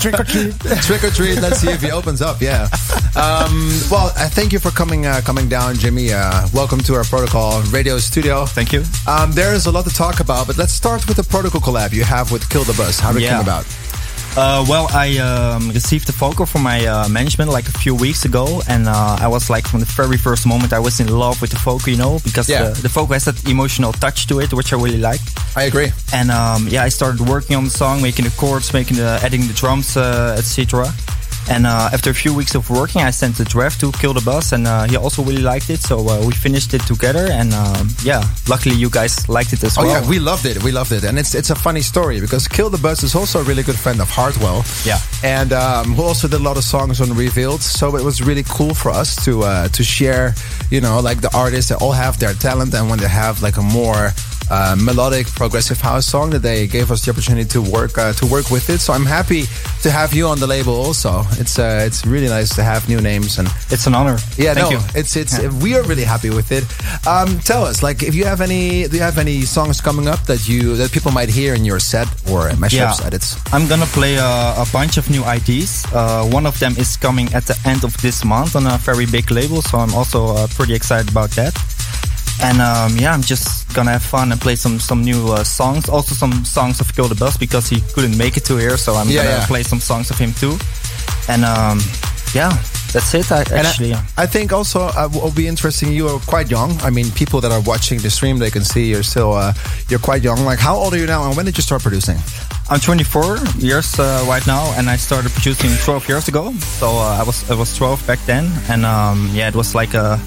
Trick 0.00 0.18
or 0.18 0.24
treat. 0.24 0.58
Trick 0.82 1.04
or 1.04 1.10
treat. 1.10 1.38
Let's 1.40 1.60
see 1.60 1.68
if 1.70 1.80
he 1.82 1.90
opens 1.92 2.20
up. 2.22 2.40
Yeah. 2.40 2.68
Um, 3.14 3.70
well, 3.90 4.10
uh, 4.16 4.28
thank 4.30 4.52
you 4.52 4.58
for 4.58 4.70
coming 4.70 5.06
uh, 5.06 5.20
coming 5.24 5.48
down, 5.48 5.76
Jimmy. 5.76 6.12
Uh, 6.12 6.48
welcome 6.52 6.80
to 6.80 6.94
our 6.94 7.04
Protocol 7.04 7.62
Radio 7.70 7.98
Studio. 7.98 8.46
Thank 8.46 8.72
you. 8.72 8.82
Um, 9.06 9.30
there 9.32 9.52
is 9.54 9.66
a 9.66 9.70
lot 9.70 9.84
to 9.84 9.94
talk 9.94 10.18
about, 10.20 10.46
but 10.48 10.56
let's 10.58 10.72
start 10.72 11.06
with 11.06 11.18
the 11.18 11.24
Protocol 11.24 11.60
collab 11.60 11.92
you 11.92 12.02
have 12.04 12.32
with 12.32 12.48
Kill 12.48 12.64
the 12.64 12.74
Buzz. 12.74 12.98
How 12.98 13.12
did 13.12 13.22
it 13.22 13.26
Yeah. 13.26 13.36
come 13.36 13.42
about? 13.44 13.66
Uh, 14.38 14.62
well, 14.68 14.86
I 14.92 15.16
um, 15.16 15.70
received 15.70 16.10
a 16.10 16.12
vocal 16.12 16.44
from 16.44 16.62
my 16.62 16.84
uh, 16.86 17.08
management 17.08 17.50
like 17.50 17.68
a 17.68 17.72
few 17.72 17.94
weeks 17.94 18.26
ago, 18.26 18.60
and 18.68 18.86
uh, 18.86 19.16
I 19.18 19.28
was 19.28 19.48
like 19.48 19.66
from 19.66 19.80
the 19.80 19.86
very 19.86 20.18
first 20.18 20.46
moment 20.46 20.74
I 20.74 20.78
was 20.78 21.00
in 21.00 21.08
love 21.08 21.40
with 21.40 21.52
the 21.52 21.56
vocal, 21.56 21.90
you 21.90 21.96
know, 21.96 22.18
because 22.22 22.46
Yeah. 22.46 22.68
the, 22.68 22.82
the 22.82 22.88
vocal 22.88 23.14
has 23.14 23.24
that 23.24 23.48
emotional 23.48 23.92
touch 23.94 24.26
to 24.26 24.40
it, 24.40 24.52
which 24.52 24.74
I 24.74 24.76
really 24.76 24.98
like. 24.98 25.20
I 25.56 25.62
agree. 25.62 25.90
And 26.12 26.30
um, 26.30 26.68
yeah, 26.68 26.82
I 26.82 26.90
started 26.90 27.22
working 27.26 27.56
on 27.56 27.64
the 27.64 27.70
song, 27.70 28.02
making 28.02 28.26
the 28.26 28.30
chords, 28.36 28.74
making 28.74 28.98
the 28.98 29.18
adding 29.22 29.46
the 29.46 29.54
drums, 29.54 29.96
uh, 29.96 30.36
etc. 30.38 30.92
And 31.48 31.66
uh, 31.66 31.90
after 31.92 32.10
a 32.10 32.14
few 32.14 32.34
weeks 32.34 32.54
of 32.56 32.68
working, 32.70 33.02
I 33.02 33.10
sent 33.10 33.36
the 33.36 33.44
draft 33.44 33.80
to 33.80 33.92
Kill 33.92 34.12
the 34.12 34.20
Buzz, 34.20 34.52
and 34.52 34.66
uh, 34.66 34.84
he 34.88 34.96
also 34.96 35.22
really 35.22 35.42
liked 35.42 35.70
it. 35.70 35.80
So 35.80 35.98
uh, 36.08 36.26
we 36.26 36.32
finished 36.32 36.74
it 36.74 36.82
together, 36.86 37.28
and 37.30 37.52
um, 37.54 37.88
yeah, 38.02 38.24
luckily 38.48 38.74
you 38.74 38.90
guys 38.90 39.28
liked 39.28 39.52
it 39.52 39.62
as 39.62 39.78
Oh 39.78 39.82
well. 39.82 39.96
Oh 39.96 40.00
yeah, 40.02 40.08
we 40.10 40.18
loved 40.18 40.44
it. 40.44 40.62
We 40.64 40.72
loved 40.72 40.92
it, 40.92 41.04
and 41.04 41.18
it's 41.18 41.34
it's 41.34 41.50
a 41.50 41.54
funny 41.54 41.82
story 41.82 42.20
because 42.20 42.48
Kill 42.48 42.68
the 42.70 42.78
Buzz 42.78 43.02
is 43.04 43.14
also 43.14 43.40
a 43.40 43.44
really 43.44 43.62
good 43.62 43.78
friend 43.78 44.00
of 44.00 44.10
Hardwell. 44.10 44.64
Yeah. 44.84 44.98
and 45.22 45.52
um, 45.52 45.94
who 45.94 46.02
also 46.02 46.26
did 46.28 46.40
a 46.40 46.42
lot 46.42 46.56
of 46.56 46.64
songs 46.64 47.00
on 47.00 47.12
Revealed. 47.16 47.62
So 47.62 47.96
it 47.96 48.02
was 48.04 48.20
really 48.22 48.44
cool 48.48 48.74
for 48.74 48.90
us 48.90 49.14
to 49.24 49.42
uh, 49.44 49.68
to 49.68 49.84
share, 49.84 50.34
you 50.70 50.80
know, 50.80 50.98
like 51.00 51.20
the 51.20 51.30
artists 51.36 51.70
that 51.70 51.80
all 51.80 51.92
have 51.92 52.18
their 52.18 52.34
talent, 52.34 52.74
and 52.74 52.90
when 52.90 52.98
they 52.98 53.08
have 53.08 53.40
like 53.42 53.56
a 53.56 53.62
more 53.62 54.10
uh, 54.50 54.76
melodic 54.78 55.26
progressive 55.34 55.80
house 55.80 56.06
song, 56.06 56.30
that 56.30 56.40
they 56.42 56.66
gave 56.66 56.90
us 56.90 57.04
the 57.04 57.10
opportunity 57.10 57.48
to 57.48 57.60
work 57.62 57.98
uh, 57.98 58.12
to 58.14 58.26
work 58.26 58.50
with 58.50 58.68
it. 58.70 58.78
So 58.80 58.92
I'm 58.92 59.06
happy 59.06 59.44
to 59.82 59.90
have 59.90 60.12
you 60.14 60.26
on 60.28 60.38
the 60.38 60.46
label. 60.46 60.74
Also, 60.74 61.22
it's 61.38 61.58
uh, 61.58 61.82
it's 61.86 62.04
really 62.06 62.28
nice 62.28 62.54
to 62.56 62.62
have 62.62 62.88
new 62.88 63.00
names 63.00 63.38
and 63.38 63.48
it's 63.70 63.86
an 63.86 63.94
honor. 63.94 64.18
yeah, 64.36 64.54
Thank 64.54 64.70
no, 64.70 64.78
you. 64.78 64.84
it's 64.94 65.16
it's 65.16 65.38
we 65.62 65.74
are 65.76 65.82
really 65.84 66.04
happy 66.04 66.30
with 66.30 66.52
it. 66.52 66.64
Um, 67.06 67.38
tell 67.40 67.64
us, 67.64 67.82
like, 67.82 68.02
if 68.02 68.14
you 68.14 68.24
have 68.24 68.40
any, 68.40 68.86
do 68.88 68.96
you 68.96 69.02
have 69.02 69.18
any 69.18 69.42
songs 69.42 69.80
coming 69.80 70.08
up 70.08 70.20
that 70.26 70.48
you 70.48 70.76
that 70.76 70.92
people 70.92 71.12
might 71.12 71.28
hear 71.28 71.54
in 71.54 71.64
your 71.64 71.78
set 71.80 72.08
or 72.30 72.48
mashups 72.56 73.00
Yeah. 73.00 73.06
edits? 73.06 73.36
I'm 73.52 73.66
gonna 73.68 73.86
play 73.86 74.16
a, 74.16 74.54
a 74.62 74.66
bunch 74.72 74.96
of 74.98 75.08
new 75.10 75.22
IDs. 75.24 75.84
Uh, 75.92 76.24
one 76.30 76.46
of 76.46 76.58
them 76.58 76.74
is 76.78 76.96
coming 76.96 77.32
at 77.34 77.44
the 77.46 77.56
end 77.64 77.84
of 77.84 77.96
this 78.02 78.24
month 78.24 78.56
on 78.56 78.66
a 78.66 78.78
very 78.78 79.06
big 79.06 79.30
label, 79.30 79.62
so 79.62 79.78
I'm 79.78 79.94
also 79.94 80.34
uh, 80.36 80.46
pretty 80.54 80.74
excited 80.74 81.10
about 81.10 81.30
that. 81.32 81.54
And 82.42 82.60
um, 82.60 82.96
yeah, 82.98 83.12
I'm 83.14 83.22
just 83.22 83.72
gonna 83.74 83.92
have 83.92 84.02
fun 84.02 84.30
and 84.32 84.40
play 84.40 84.56
some 84.56 84.78
some 84.78 85.02
new 85.02 85.32
uh, 85.32 85.42
songs. 85.44 85.88
Also 85.88 86.14
some 86.14 86.44
songs 86.44 86.80
of 86.80 86.94
Kill 86.94 87.08
the 87.08 87.14
Buzz 87.14 87.36
because 87.36 87.66
he 87.68 87.80
couldn't 87.94 88.16
make 88.18 88.36
it 88.36 88.44
to 88.46 88.56
here, 88.56 88.76
so 88.76 88.94
I'm 88.94 89.08
Yeah, 89.08 89.24
gonna 89.24 89.36
yeah. 89.38 89.46
play 89.46 89.62
some 89.62 89.80
songs 89.80 90.10
of 90.10 90.18
him 90.18 90.32
too. 90.34 90.56
And 91.28 91.44
um, 91.44 91.80
yeah, 92.34 92.50
that's 92.92 93.14
it. 93.14 93.32
I, 93.32 93.40
And 93.42 93.66
I- 93.66 93.70
actually. 93.70 93.94
I, 94.18 94.26
think 94.26 94.52
also 94.52 94.80
uh, 94.82 95.08
will 95.12 95.32
be 95.32 95.46
interesting. 95.48 95.92
You 95.92 96.08
are 96.08 96.20
quite 96.26 96.50
young. 96.50 96.78
I 96.82 96.90
mean, 96.90 97.10
people 97.12 97.40
that 97.40 97.50
are 97.52 97.62
watching 97.62 97.98
the 98.00 98.10
stream, 98.10 98.38
they 98.38 98.50
can 98.50 98.64
see 98.64 98.90
you're 98.90 99.02
still 99.02 99.32
uh, 99.32 99.52
you're 99.88 99.98
quite 100.02 100.22
young. 100.22 100.44
Like, 100.44 100.58
how 100.60 100.76
old 100.76 100.92
are 100.94 100.98
you 100.98 101.06
now, 101.06 101.24
and 101.26 101.36
when 101.36 101.46
did 101.46 101.56
you 101.56 101.62
start 101.62 101.82
producing? 101.82 102.18
I'm 102.68 102.80
24 102.80 103.38
years 103.58 103.98
uh, 103.98 104.24
right 104.28 104.46
now, 104.46 104.72
and 104.76 104.90
I 104.90 104.96
started 104.98 105.32
producing 105.32 105.70
12 105.84 106.08
years 106.08 106.28
ago. 106.28 106.52
So 106.78 106.86
uh, 106.88 107.20
I 107.20 107.22
was 107.24 107.48
I 107.50 107.54
was 107.54 107.74
12 107.76 108.06
back 108.06 108.18
then, 108.26 108.44
and 108.68 108.84
um, 108.84 109.30
yeah, 109.32 109.48
it 109.48 109.54
was 109.54 109.74
like 109.74 109.94
a 109.94 110.18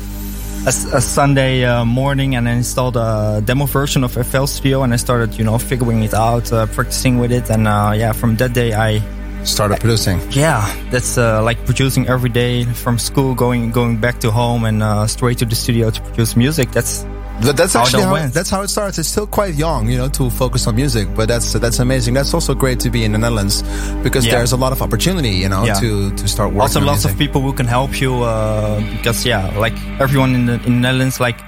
a, 0.65 0.69
a 0.69 1.01
Sunday 1.01 1.63
uh, 1.63 1.85
morning, 1.85 2.35
and 2.35 2.47
I 2.47 2.53
installed 2.53 2.97
a 2.97 3.41
demo 3.43 3.65
version 3.65 4.03
of 4.03 4.11
FL 4.13 4.45
Studio, 4.45 4.83
and 4.83 4.93
I 4.93 4.97
started 4.97 5.37
you 5.37 5.43
know 5.43 5.57
figuring 5.57 6.03
it 6.03 6.13
out, 6.13 6.51
uh, 6.51 6.65
practicing 6.67 7.17
with 7.19 7.31
it, 7.31 7.49
and 7.49 7.67
uh, 7.67 7.93
yeah, 7.95 8.11
from 8.11 8.35
that 8.37 8.53
day 8.53 8.73
I 8.73 9.01
Started 9.45 9.79
producing. 9.79 10.19
yeah, 10.31 10.67
that's 10.91 11.17
uh, 11.17 11.41
like 11.41 11.63
producing 11.65 12.09
every 12.09 12.29
day 12.29 12.65
from 12.65 12.99
school, 12.99 13.33
going 13.33 13.71
going 13.71 13.97
back 13.97 14.19
to 14.19 14.31
home, 14.31 14.65
and 14.65 14.83
uh, 14.83 15.07
straight 15.07 15.37
to 15.37 15.45
the 15.45 15.55
studio 15.55 15.89
to 15.89 16.01
produce 16.01 16.35
music. 16.35 16.71
That's 16.71 17.05
But 17.41 17.55
that's 17.57 17.73
it 17.75 17.79
actually 17.79 18.03
how, 18.03 18.13
went. 18.13 18.33
that's 18.33 18.49
how 18.49 18.61
it 18.61 18.67
starts. 18.69 18.97
It's 18.99 19.07
still 19.09 19.25
quite 19.27 19.55
young, 19.55 19.89
you 19.89 19.97
know, 19.97 20.09
to 20.09 20.29
focus 20.29 20.67
on 20.67 20.75
music. 20.75 21.07
But 21.15 21.27
that's 21.29 21.53
that's 21.53 21.79
amazing. 21.79 22.13
That's 22.13 22.33
also 22.33 22.53
great 22.53 22.79
to 22.81 22.89
be 22.89 23.03
in 23.05 23.13
the 23.13 23.17
Netherlands 23.17 23.63
because 24.03 24.25
Yeah. 24.25 24.35
there's 24.35 24.51
a 24.51 24.57
lot 24.57 24.71
of 24.73 24.81
opportunity, 24.81 25.29
you 25.43 25.49
know, 25.49 25.63
Yeah. 25.65 25.79
to 25.81 26.11
to 26.11 26.27
start 26.27 26.49
working. 26.49 26.61
also 26.61 26.79
lots 26.81 27.03
music. 27.05 27.11
of 27.11 27.17
people 27.17 27.41
who 27.41 27.53
can 27.53 27.65
help 27.67 27.99
you 28.01 28.23
uh, 28.23 28.79
because 28.97 29.25
yeah 29.25 29.57
like 29.57 29.73
everyone 29.99 30.35
in 30.35 30.45
the, 30.47 30.53
in 30.67 30.73
the 30.75 30.81
netherlands 30.87 31.19
like 31.19 31.39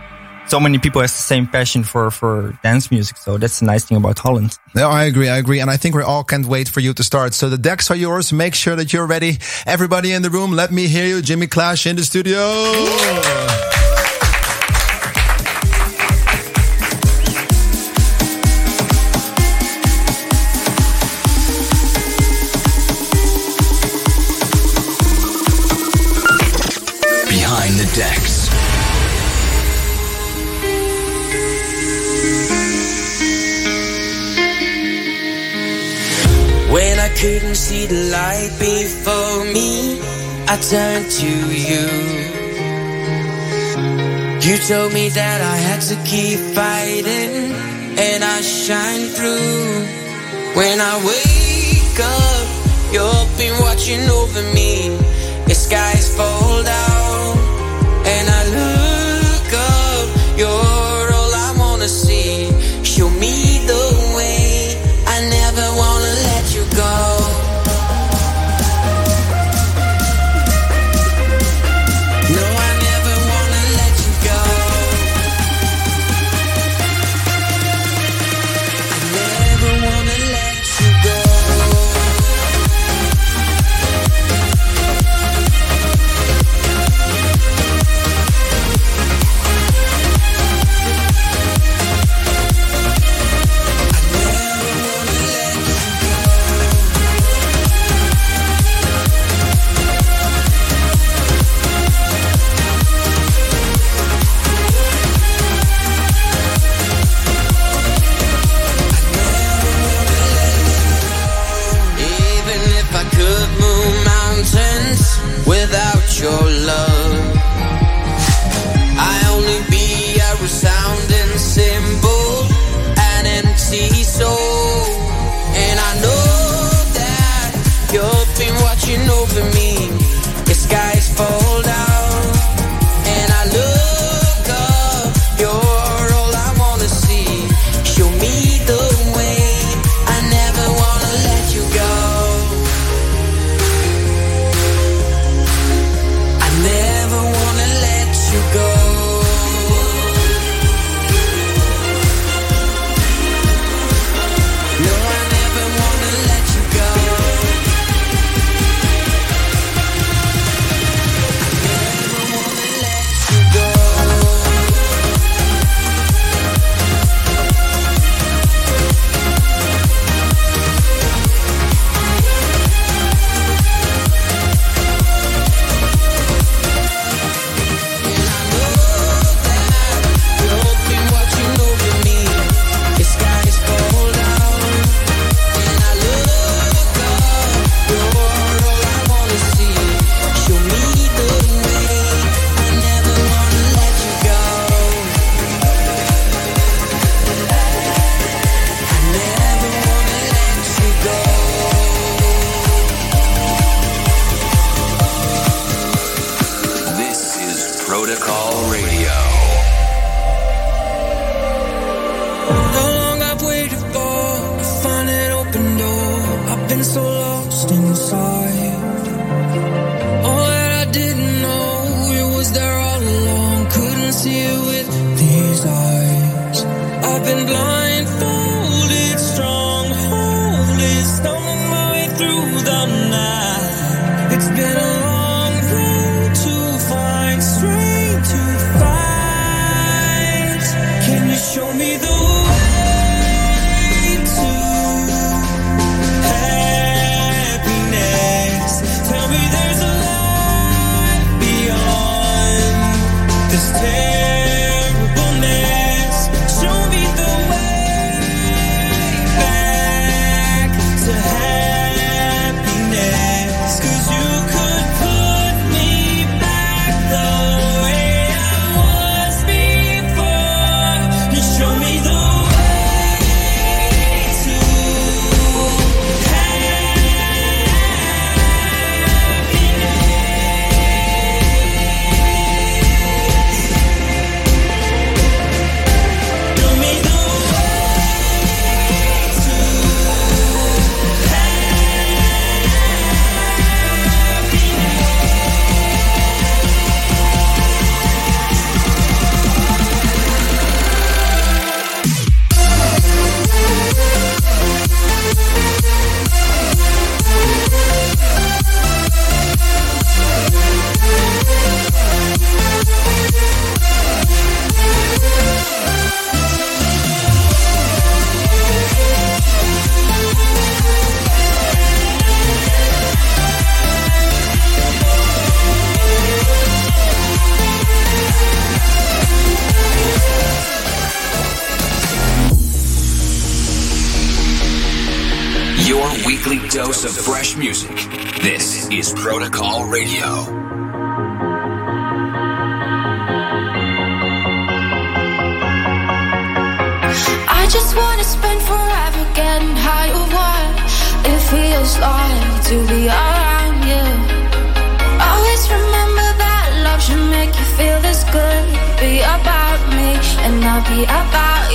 so 0.48 0.60
many 0.60 0.78
people 0.80 1.02
has 1.02 1.12
the 1.14 1.24
same 1.34 1.46
passion 1.48 1.84
for 1.84 2.10
for 2.12 2.58
dance 2.64 2.90
music 2.92 3.16
so 3.18 3.38
that's 3.38 3.60
the 3.60 3.66
nice 3.66 3.84
thing 3.86 3.98
about 3.98 4.18
holland 4.20 4.58
No, 4.76 4.88
I 4.90 5.04
agree. 5.12 5.28
I 5.30 5.38
agree. 5.38 5.60
And 5.62 5.70
I 5.70 5.78
think 5.78 5.96
we 5.96 6.04
all 6.04 6.24
can't 6.24 6.46
wait 6.48 6.68
for 6.70 6.80
you 6.82 6.94
to 6.94 7.04
start. 7.04 7.34
So 7.34 7.50
the 7.50 7.58
decks 7.58 7.92
are 7.92 7.98
yours. 8.00 8.32
Make 8.32 8.56
sure 8.56 8.76
that 8.78 8.92
you're 8.94 9.08
ready. 9.16 9.38
Everybody 9.66 10.10
in 10.16 10.22
the 10.24 10.30
room, 10.30 10.52
let 10.56 10.72
me 10.72 10.88
hear 10.88 11.06
you. 11.06 11.22
Jimmy 11.22 11.48
Clash 11.48 11.86
in 11.86 11.96
the 11.98 12.04
studio. 12.04 12.40
decks. 27.94 28.50
When 36.72 37.00
I 37.00 37.10
couldn't 37.20 37.56
see 37.56 37.86
the 37.86 38.10
light 38.12 38.52
before 38.60 39.44
me, 39.46 40.00
I 40.48 40.56
turned 40.58 41.12
to 41.20 41.32
you. 41.68 41.86
You 44.42 44.58
told 44.68 44.94
me 44.94 45.10
that 45.10 45.42
I 45.42 45.58
had 45.68 45.82
to 45.92 45.96
keep 46.06 46.40
fighting, 46.56 47.52
and 48.00 48.24
I 48.24 48.42
shine 48.42 49.08
through. 49.16 49.86
When 50.56 50.80
I 50.80 50.94
wake 51.06 52.00
up, 52.00 52.48
you've 52.94 53.38
been 53.38 53.58
watching 53.62 54.10
over 54.10 54.42
me. 54.54 54.98
The 55.48 55.56
skies 55.56 56.16
fall 56.16 56.64
down 56.64 56.91
and 58.06 58.30
I 58.30 58.42
look 58.60 59.54
up, 59.54 60.38
you're 60.38 60.48
all 60.50 61.34
I 61.48 61.54
wanna 61.58 61.88
see. 61.88 62.50
Show 62.84 63.10
me 63.10 63.66
the. 63.68 64.11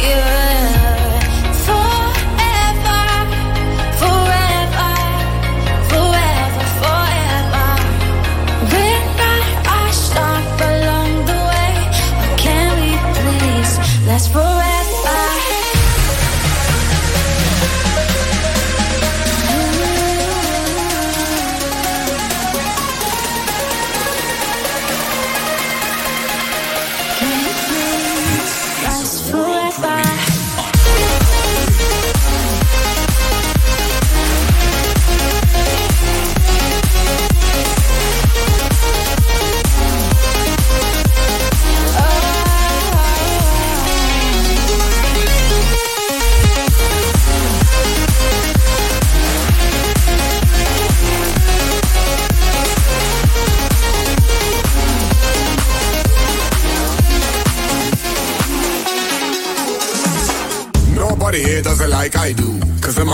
You. 0.03 0.36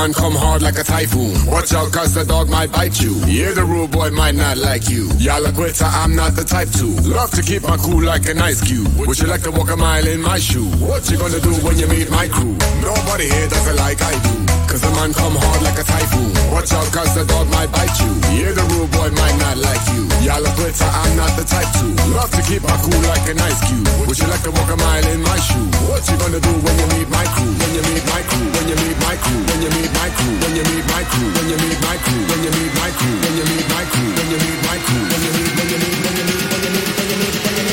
Man 0.03 0.13
come 0.13 0.35
hard 0.35 0.63
like 0.63 0.79
a 0.79 0.83
typhoon. 0.83 1.35
Watch 1.47 1.73
out, 1.73 1.93
cause 1.93 2.13
the 2.15 2.25
dog 2.25 2.49
might 2.49 2.73
bite 2.73 3.01
you. 3.01 3.15
Yeah, 3.27 3.53
the 3.53 3.65
rude 3.65 3.93
boy 3.93 4.11
might 4.11 4.35
not 4.35 4.57
like 4.57 4.89
you. 4.89 5.09
Y'all 5.19 5.45
a 5.45 5.53
quitter, 5.53 5.85
I'm 5.85 6.17
not 6.17 6.35
the 6.35 6.45
type 6.45 6.71
to. 6.79 6.87
Love 7.09 7.31
to 7.33 7.43
keep 7.43 7.63
my 7.63 7.77
cool 7.77 8.03
like 8.03 8.27
an 8.29 8.39
ice 8.39 8.61
cube. 8.61 8.89
Would 9.07 9.19
you 9.19 9.29
like 9.29 9.43
to 9.43 9.53
walk 9.53 9.71
a 9.71 9.77
mile 9.77 10.07
in 10.07 10.21
my 10.21 10.39
shoe? 10.39 10.67
What 10.87 11.09
you 11.11 11.19
gonna 11.19 11.41
do 11.41 11.55
when 11.65 11.79
you 11.79 11.87
meet 11.87 12.11
my 12.11 12.27
crew? 12.29 12.57
Nobody 12.83 13.29
here 13.29 13.49
does 13.49 13.67
it 13.69 13.77
like 13.77 14.03
I 14.03 14.13
do. 14.23 14.62
Cause 14.73 14.81
the 14.81 14.93
man 14.97 15.13
come 15.13 15.37
hard 15.37 15.61
like 15.61 15.77
a 15.77 15.85
typhoon. 15.85 16.33
Watch 16.49 16.73
out, 16.73 16.89
cause 16.97 17.13
the 17.13 17.29
dog 17.29 17.45
might 17.53 17.69
bite 17.69 17.93
you. 18.01 18.09
Yeah, 18.33 18.57
the 18.57 18.65
rude 18.73 18.89
boy 18.89 19.13
might 19.21 19.37
not 19.37 19.61
like 19.61 19.85
you. 19.93 20.09
Y'all 20.25 20.41
a 20.41 20.49
quitter, 20.57 20.89
I'm 20.89 21.13
not 21.13 21.29
the 21.37 21.45
type 21.45 21.69
to. 21.77 21.93
Love 22.17 22.33
to 22.33 22.41
keep 22.41 22.65
my 22.65 22.73
cool 22.81 22.97
like 23.05 23.21
an 23.29 23.37
ice 23.45 23.61
cube. 23.69 23.85
Would 24.09 24.17
you 24.17 24.25
like 24.33 24.41
to 24.49 24.53
walk 24.57 24.73
a 24.73 24.77
mile 24.81 25.05
in 25.13 25.21
my 25.21 25.37
shoe? 25.45 25.69
What 25.93 26.09
you 26.09 26.17
gonna 26.17 26.41
do 26.41 26.57
when 26.65 26.73
you 26.81 26.89
meet 26.89 27.09
my 27.13 27.21
crew? 27.37 27.53
When 27.53 27.69
you 27.77 27.85
meet 27.85 28.01
my 28.09 28.25
crew? 28.25 28.49
When 28.49 28.65
you 28.65 28.77
meet 28.81 28.97
my 28.97 29.13
crew? 29.21 29.45
When 29.45 29.61
you 29.61 29.69
meet 29.77 29.93
my 29.93 30.09
crew? 30.09 30.33
When 30.41 30.57
you 30.57 30.65
meet 30.65 30.81
my 30.89 31.05
crew? 31.05 31.29
When 31.37 31.49
you 31.53 31.59
meet 31.61 31.81
my 31.85 32.01
crew? 32.01 32.25
When 32.33 32.41
you 32.41 32.49
meet 32.57 32.73
my 32.73 32.89
crew? 32.97 33.13
When 33.13 33.29
you 33.29 33.45
meet 33.45 33.61
my 33.61 33.77
crew? 33.77 34.09
When 34.09 34.25
you 34.25 34.41
meet 34.41 34.57
my 34.57 34.73
crew? 34.89 35.05
When 35.05 35.21
you 35.21 35.37
meet 35.37 35.53
when 35.53 35.69
you 35.69 35.85
meet 35.85 36.01
when 36.01 36.17
you 36.17 36.25
meet 36.25 36.33
when 36.33 36.33
you 36.33 36.33
meet 36.33 36.49
when 36.49 36.65
you 36.65 36.73
meet 36.73 36.73
when 36.73 36.73
you 36.73 36.73
meet 36.73 36.89
when 36.89 37.13
you 37.13 37.21
meet 37.21 37.21
when 37.21 37.45
you 37.53 37.69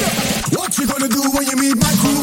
meet 0.00 0.56
What 0.56 0.72
you 0.80 0.86
gonna 0.88 1.12
do 1.12 1.28
when 1.28 1.44
you 1.44 1.56
meet 1.60 1.76
my 1.76 1.92
crew? 2.00 2.19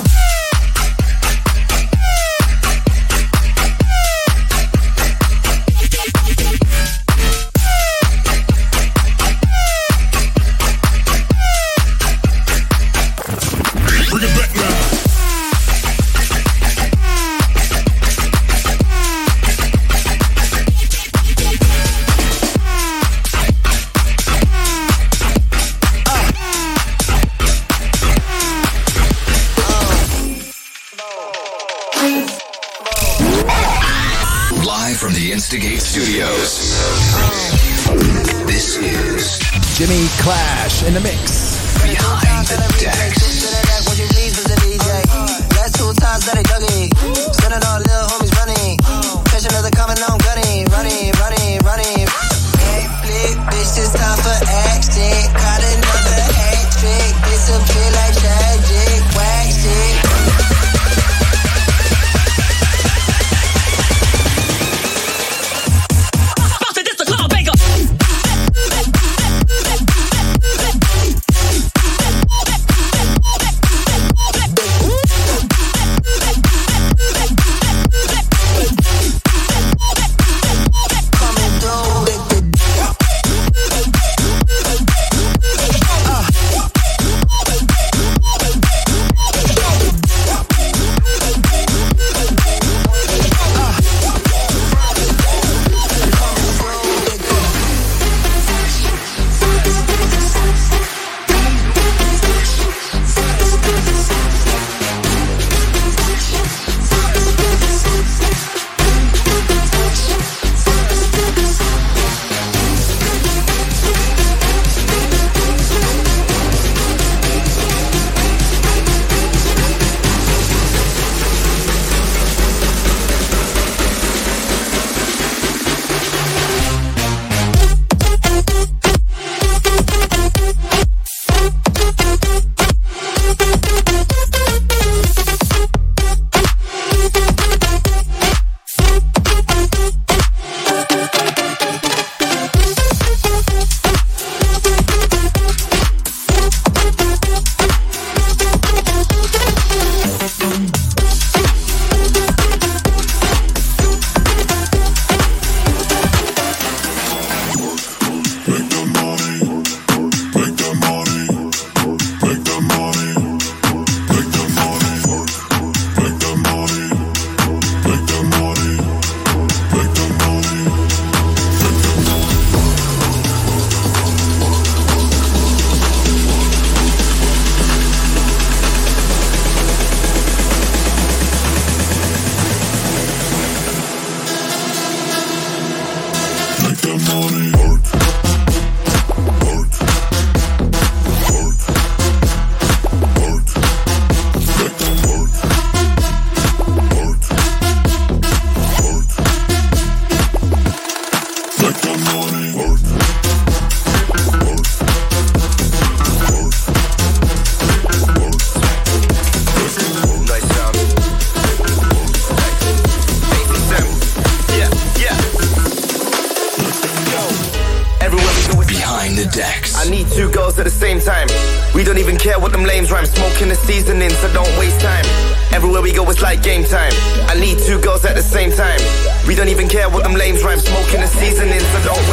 Don't 229.37 229.49
even 229.49 229.69
care 229.69 229.87
what 229.87 230.03
them 230.03 230.15
lames 230.15 230.43
rhyme. 230.43 230.59
Smoking 230.59 231.01
the 231.01 231.07
seasoning, 231.07 231.59
so 231.59 231.83
don't 231.83 232.06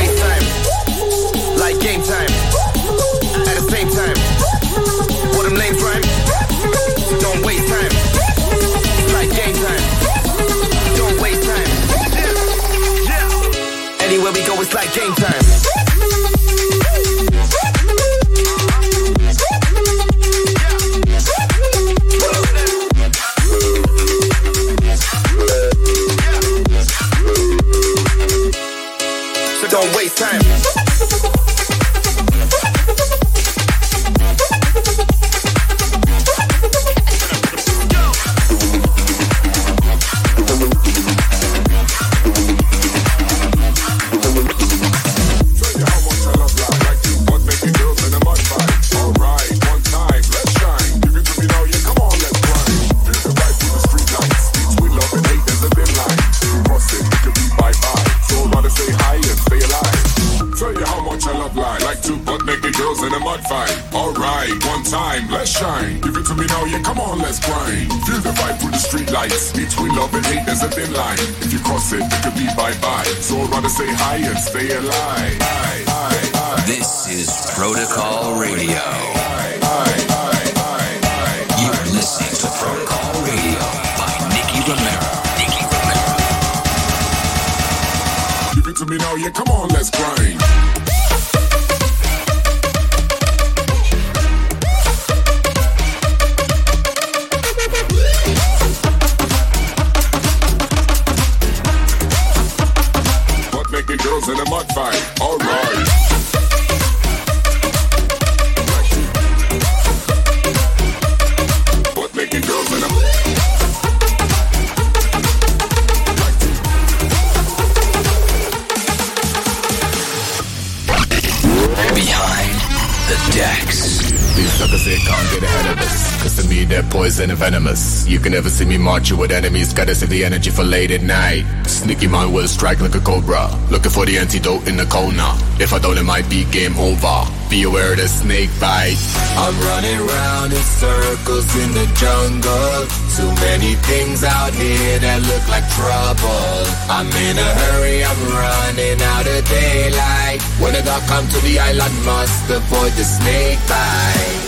venomous. 127.44 128.08
You 128.08 128.18
can 128.20 128.32
never 128.32 128.48
see 128.48 128.64
me 128.64 128.78
marching 128.78 129.18
with 129.18 129.30
enemies. 129.30 129.74
Gotta 129.74 129.94
save 129.94 130.08
the 130.08 130.24
energy 130.24 130.50
for 130.50 130.64
late 130.64 130.90
at 130.90 131.02
night. 131.02 131.44
Sneaky 131.66 132.06
mind 132.06 132.32
will 132.32 132.48
strike 132.48 132.80
like 132.80 132.94
a 132.94 133.00
cobra. 133.00 133.44
Looking 133.70 133.92
for 133.92 134.06
the 134.06 134.16
antidote 134.16 134.66
in 134.66 134.76
the 134.78 134.86
corner. 134.86 135.30
If 135.60 135.74
I 135.76 135.78
don't, 135.78 135.98
it 135.98 136.08
might 136.14 136.28
be 136.30 136.44
game 136.58 136.76
over. 136.78 137.16
Be 137.50 137.64
aware 137.68 137.92
of 137.92 137.98
the 137.98 138.08
snake 138.08 138.48
bite. 138.58 138.96
I'm 139.36 139.56
running 139.68 140.00
round 140.16 140.50
in 140.56 140.64
circles 140.80 141.48
in 141.62 141.70
the 141.76 141.86
jungle. 142.00 142.78
Too 143.12 143.30
many 143.44 143.76
things 143.90 144.24
out 144.24 144.54
here 144.54 144.98
that 145.04 145.20
look 145.28 145.44
like 145.52 145.66
trouble. 145.76 146.64
I'm 146.88 147.10
in 147.28 147.36
a 147.36 147.50
hurry, 147.60 148.00
I'm 148.08 148.22
running 148.40 148.98
out 149.12 149.26
of 149.28 149.40
daylight. 149.44 150.40
When 150.62 150.72
the 150.72 150.80
dark 150.80 151.04
come 151.12 151.28
to 151.28 151.40
the 151.44 151.60
island, 151.60 151.94
must 152.08 152.48
avoid 152.48 152.92
the 152.96 153.04
snake 153.04 153.60
bite. 153.68 154.43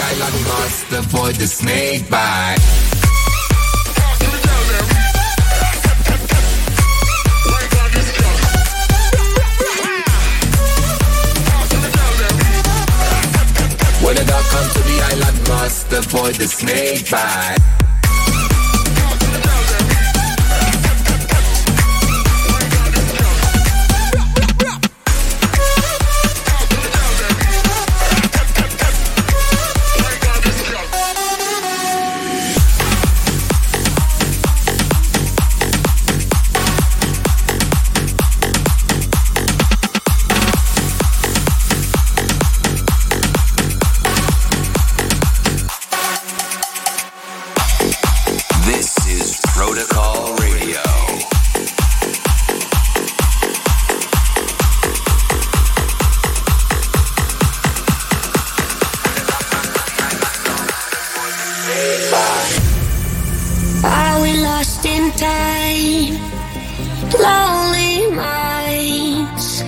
Island, 0.00 0.34
must 0.46 0.92
avoid 0.92 1.34
the 1.36 1.46
snake 1.46 2.08
bite. 2.10 2.58
When 14.02 14.14
the 14.14 14.24
dark 14.24 14.44
come 14.44 14.68
to 14.70 14.82
the 14.82 14.98
island, 15.10 15.48
must 15.48 15.92
avoid 15.92 16.34
the 16.36 16.46
snake 16.46 17.10
bite. 17.10 17.85
Time? 65.16 66.12
Lonely 67.26 68.10
minds. 68.14 69.62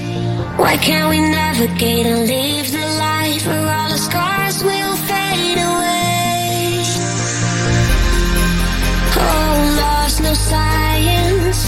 Why 0.56 0.76
can't 0.76 1.08
we 1.10 1.20
navigate 1.20 2.06
and 2.06 2.26
live 2.26 2.70
the 2.70 2.86
life 2.98 3.46
where 3.46 3.66
all 3.76 3.88
the 3.90 3.98
scars 3.98 4.62
will 4.62 4.96
fade 5.08 5.58
away? 5.58 6.82
Oh, 9.16 9.76
lost 9.82 10.22
no 10.22 10.34
science, 10.34 11.60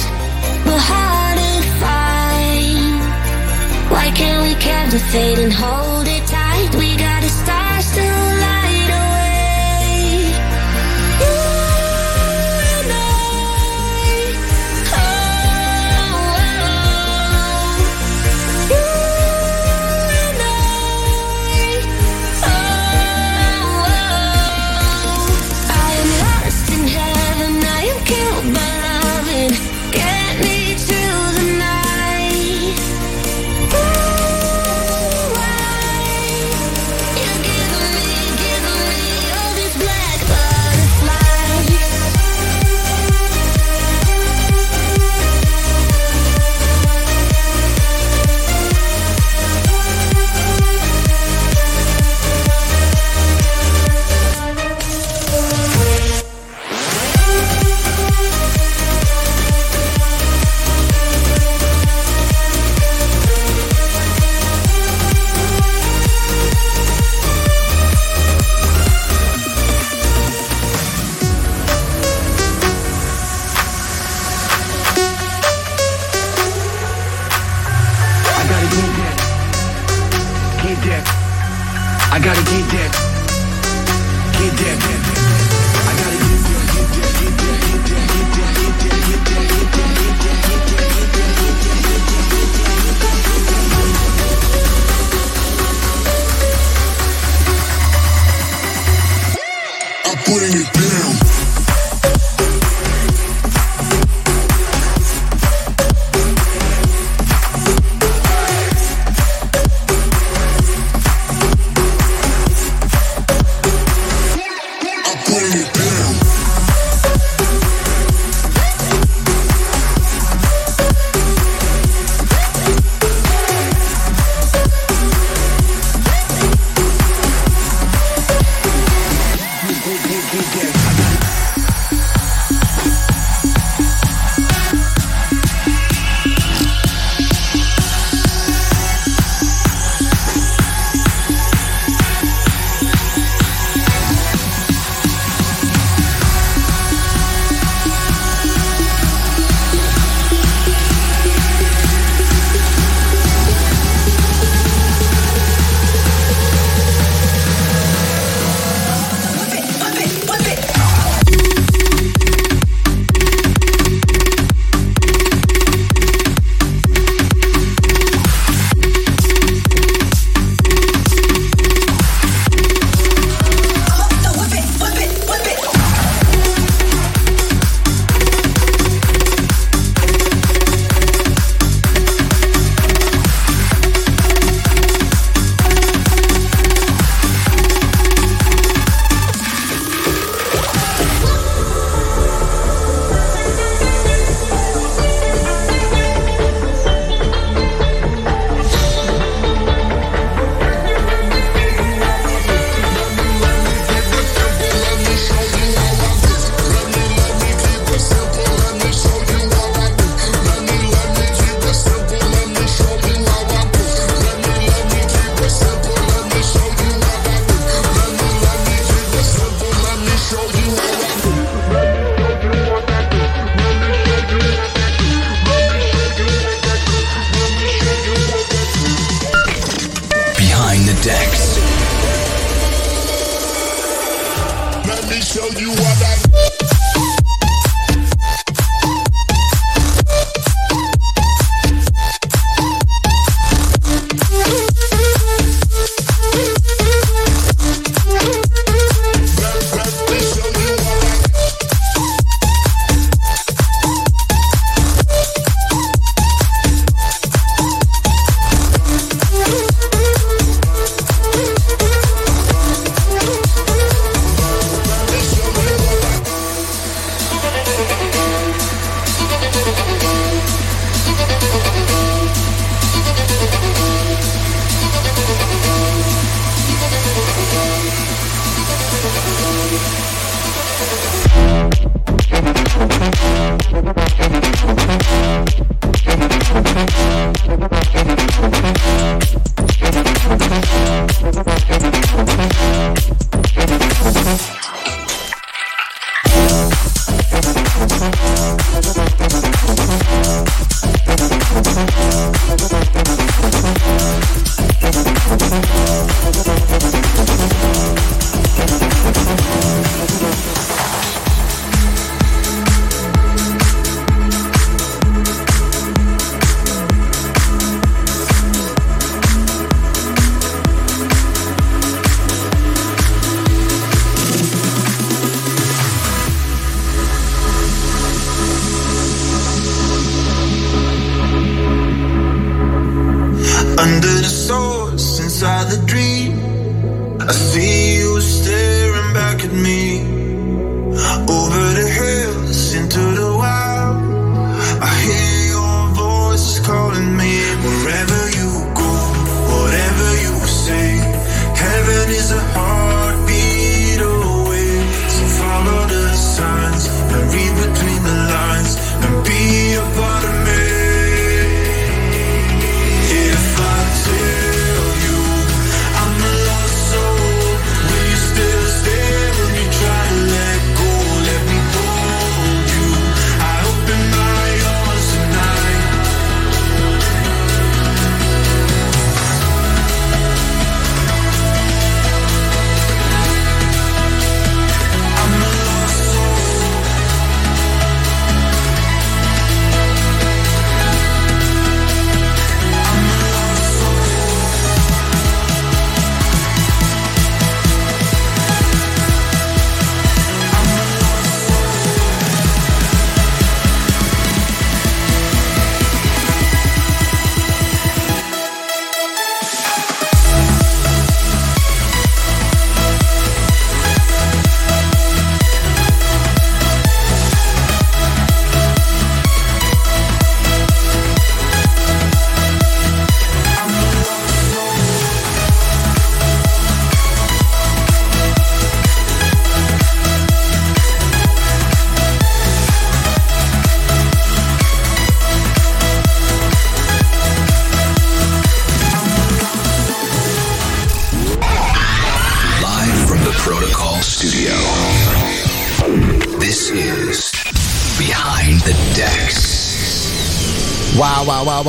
but 0.65 0.81
hard 0.91 1.39
to 1.39 1.53
find. 1.83 3.01
Why 3.93 4.11
can't 4.15 4.43
we 4.47 4.55
captivate 4.61 5.39
and 5.39 5.53
hold 5.53 5.90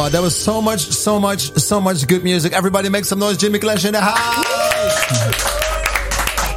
Wow. 0.01 0.09
That 0.09 0.23
was 0.23 0.35
so 0.35 0.63
much, 0.63 0.81
so 0.81 1.19
much, 1.19 1.51
so 1.59 1.79
much 1.79 2.07
good 2.07 2.23
music. 2.23 2.53
Everybody 2.53 2.89
make 2.89 3.05
some 3.05 3.19
noise. 3.19 3.37
Jimmy 3.37 3.59
Clash 3.59 3.85
in 3.85 3.93
the 3.93 4.01
house. 4.01 4.17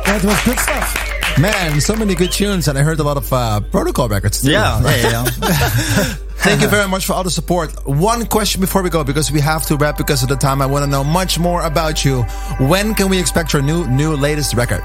That 0.06 0.22
was 0.24 0.42
good 0.44 0.58
stuff. 0.58 1.38
Man, 1.38 1.78
so 1.82 1.94
many 1.94 2.14
good 2.14 2.32
tunes, 2.32 2.68
and 2.68 2.78
I 2.78 2.82
heard 2.82 3.00
a 3.00 3.02
lot 3.02 3.18
of 3.18 3.30
uh, 3.30 3.60
protocol 3.60 4.08
records 4.08 4.40
too. 4.40 4.52
Yeah, 4.52 4.80
yeah, 4.82 5.10
yeah. 5.10 5.24
Thank 6.44 6.62
you 6.62 6.68
very 6.68 6.88
much 6.88 7.04
for 7.04 7.12
all 7.12 7.22
the 7.22 7.30
support. 7.30 7.86
One 7.86 8.24
question 8.24 8.62
before 8.62 8.82
we 8.82 8.88
go, 8.88 9.04
because 9.04 9.30
we 9.30 9.40
have 9.40 9.66
to 9.66 9.76
wrap 9.76 9.98
because 9.98 10.22
of 10.22 10.30
the 10.30 10.36
time. 10.36 10.62
I 10.62 10.66
want 10.66 10.84
to 10.86 10.90
know 10.90 11.04
much 11.04 11.38
more 11.38 11.62
about 11.64 12.02
you. 12.02 12.22
When 12.60 12.94
can 12.94 13.10
we 13.10 13.18
expect 13.18 13.52
your 13.52 13.60
new, 13.60 13.86
new 13.88 14.16
latest 14.16 14.54
record? 14.54 14.82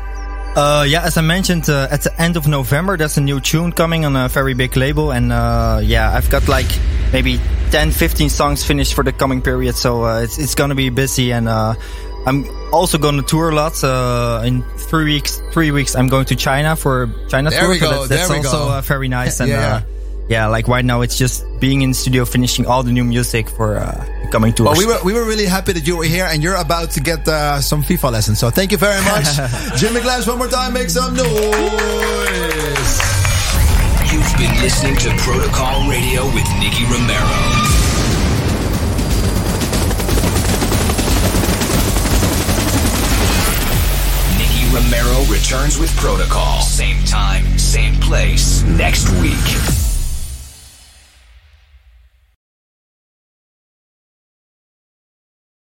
Uh, 0.55 0.83
yeah, 0.87 1.03
as 1.05 1.15
I 1.17 1.21
mentioned, 1.21 1.69
uh, 1.69 1.87
at 1.91 2.01
the 2.01 2.21
end 2.21 2.35
of 2.35 2.47
November, 2.47 2.97
there's 2.97 3.17
a 3.17 3.21
new 3.21 3.39
tune 3.39 3.71
coming 3.71 4.03
on 4.03 4.15
a 4.15 4.27
very 4.27 4.53
big 4.53 4.75
label. 4.75 5.11
And, 5.11 5.31
uh, 5.31 5.79
yeah, 5.81 6.11
I've 6.11 6.29
got 6.29 6.47
like 6.47 6.65
maybe 7.13 7.39
10, 7.71 7.91
15 7.91 8.29
songs 8.29 8.63
finished 8.65 8.93
for 8.93 9.03
the 9.03 9.13
coming 9.13 9.41
period. 9.41 9.75
So, 9.75 10.03
uh, 10.03 10.21
it's, 10.21 10.37
it's 10.37 10.55
gonna 10.55 10.75
be 10.75 10.89
busy 10.89 11.31
and, 11.31 11.47
uh, 11.47 11.75
I'm 12.25 12.45
also 12.73 12.97
gonna 12.97 13.21
tour 13.21 13.49
a 13.49 13.55
lot. 13.55 13.81
Uh, 13.83 14.41
in 14.43 14.63
three 14.89 15.05
weeks, 15.05 15.41
three 15.53 15.71
weeks, 15.71 15.95
I'm 15.95 16.07
going 16.07 16.25
to 16.25 16.35
China 16.35 16.75
for 16.75 17.09
China 17.29 17.49
There 17.51 17.61
tour. 17.61 17.69
we 17.69 17.79
so 17.79 17.85
go, 17.89 17.91
that's, 17.99 18.09
that's 18.09 18.27
there 18.27 18.39
we 18.41 18.45
also 18.45 18.65
go. 18.67 18.71
Uh, 18.73 18.81
very 18.81 19.07
nice. 19.07 19.39
And, 19.41 19.49
Yeah. 19.49 19.75
uh, 19.75 19.81
yeah, 20.27 20.47
like 20.47 20.67
right 20.67 20.83
now, 20.85 21.01
it's 21.01 21.17
just 21.17 21.45
being 21.59 21.81
in 21.83 21.91
the 21.91 21.95
studio, 21.95 22.25
finishing 22.25 22.65
all 22.65 22.83
the 22.83 22.91
new 22.91 23.03
music 23.05 23.49
for, 23.49 23.77
uh, 23.77 24.05
coming 24.29 24.53
tours. 24.53 24.69
Well, 24.69 24.77
we 24.77 24.85
were 24.85 24.99
we 25.03 25.13
were 25.13 25.25
really 25.25 25.45
happy 25.45 25.73
that 25.73 25.85
you 25.85 25.97
were 25.97 26.03
here, 26.05 26.25
and 26.25 26.41
you're 26.43 26.55
about 26.55 26.91
to 26.91 26.99
get 26.99 27.27
uh, 27.27 27.61
some 27.61 27.83
FIFA 27.83 28.11
lessons. 28.11 28.39
So 28.39 28.49
thank 28.49 28.71
you 28.71 28.77
very 28.77 29.01
much, 29.03 29.25
Jimmy 29.77 29.99
Clash. 30.01 30.27
One 30.27 30.37
more 30.37 30.47
time, 30.47 30.73
make 30.73 30.89
some 30.89 31.15
noise. 31.15 32.91
You've 34.11 34.33
been 34.37 34.55
listening 34.61 34.95
to 34.97 35.09
Protocol 35.21 35.87
Radio 35.89 36.25
with 36.33 36.47
Nicky 36.59 36.83
Romero. 36.85 37.37
Nicky 44.37 44.65
Romero 44.73 45.23
returns 45.31 45.77
with 45.77 45.95
Protocol. 45.95 46.61
Same 46.61 47.03
time, 47.05 47.57
same 47.57 47.95
place 47.95 48.63
next 48.63 49.09
week. 49.21 49.78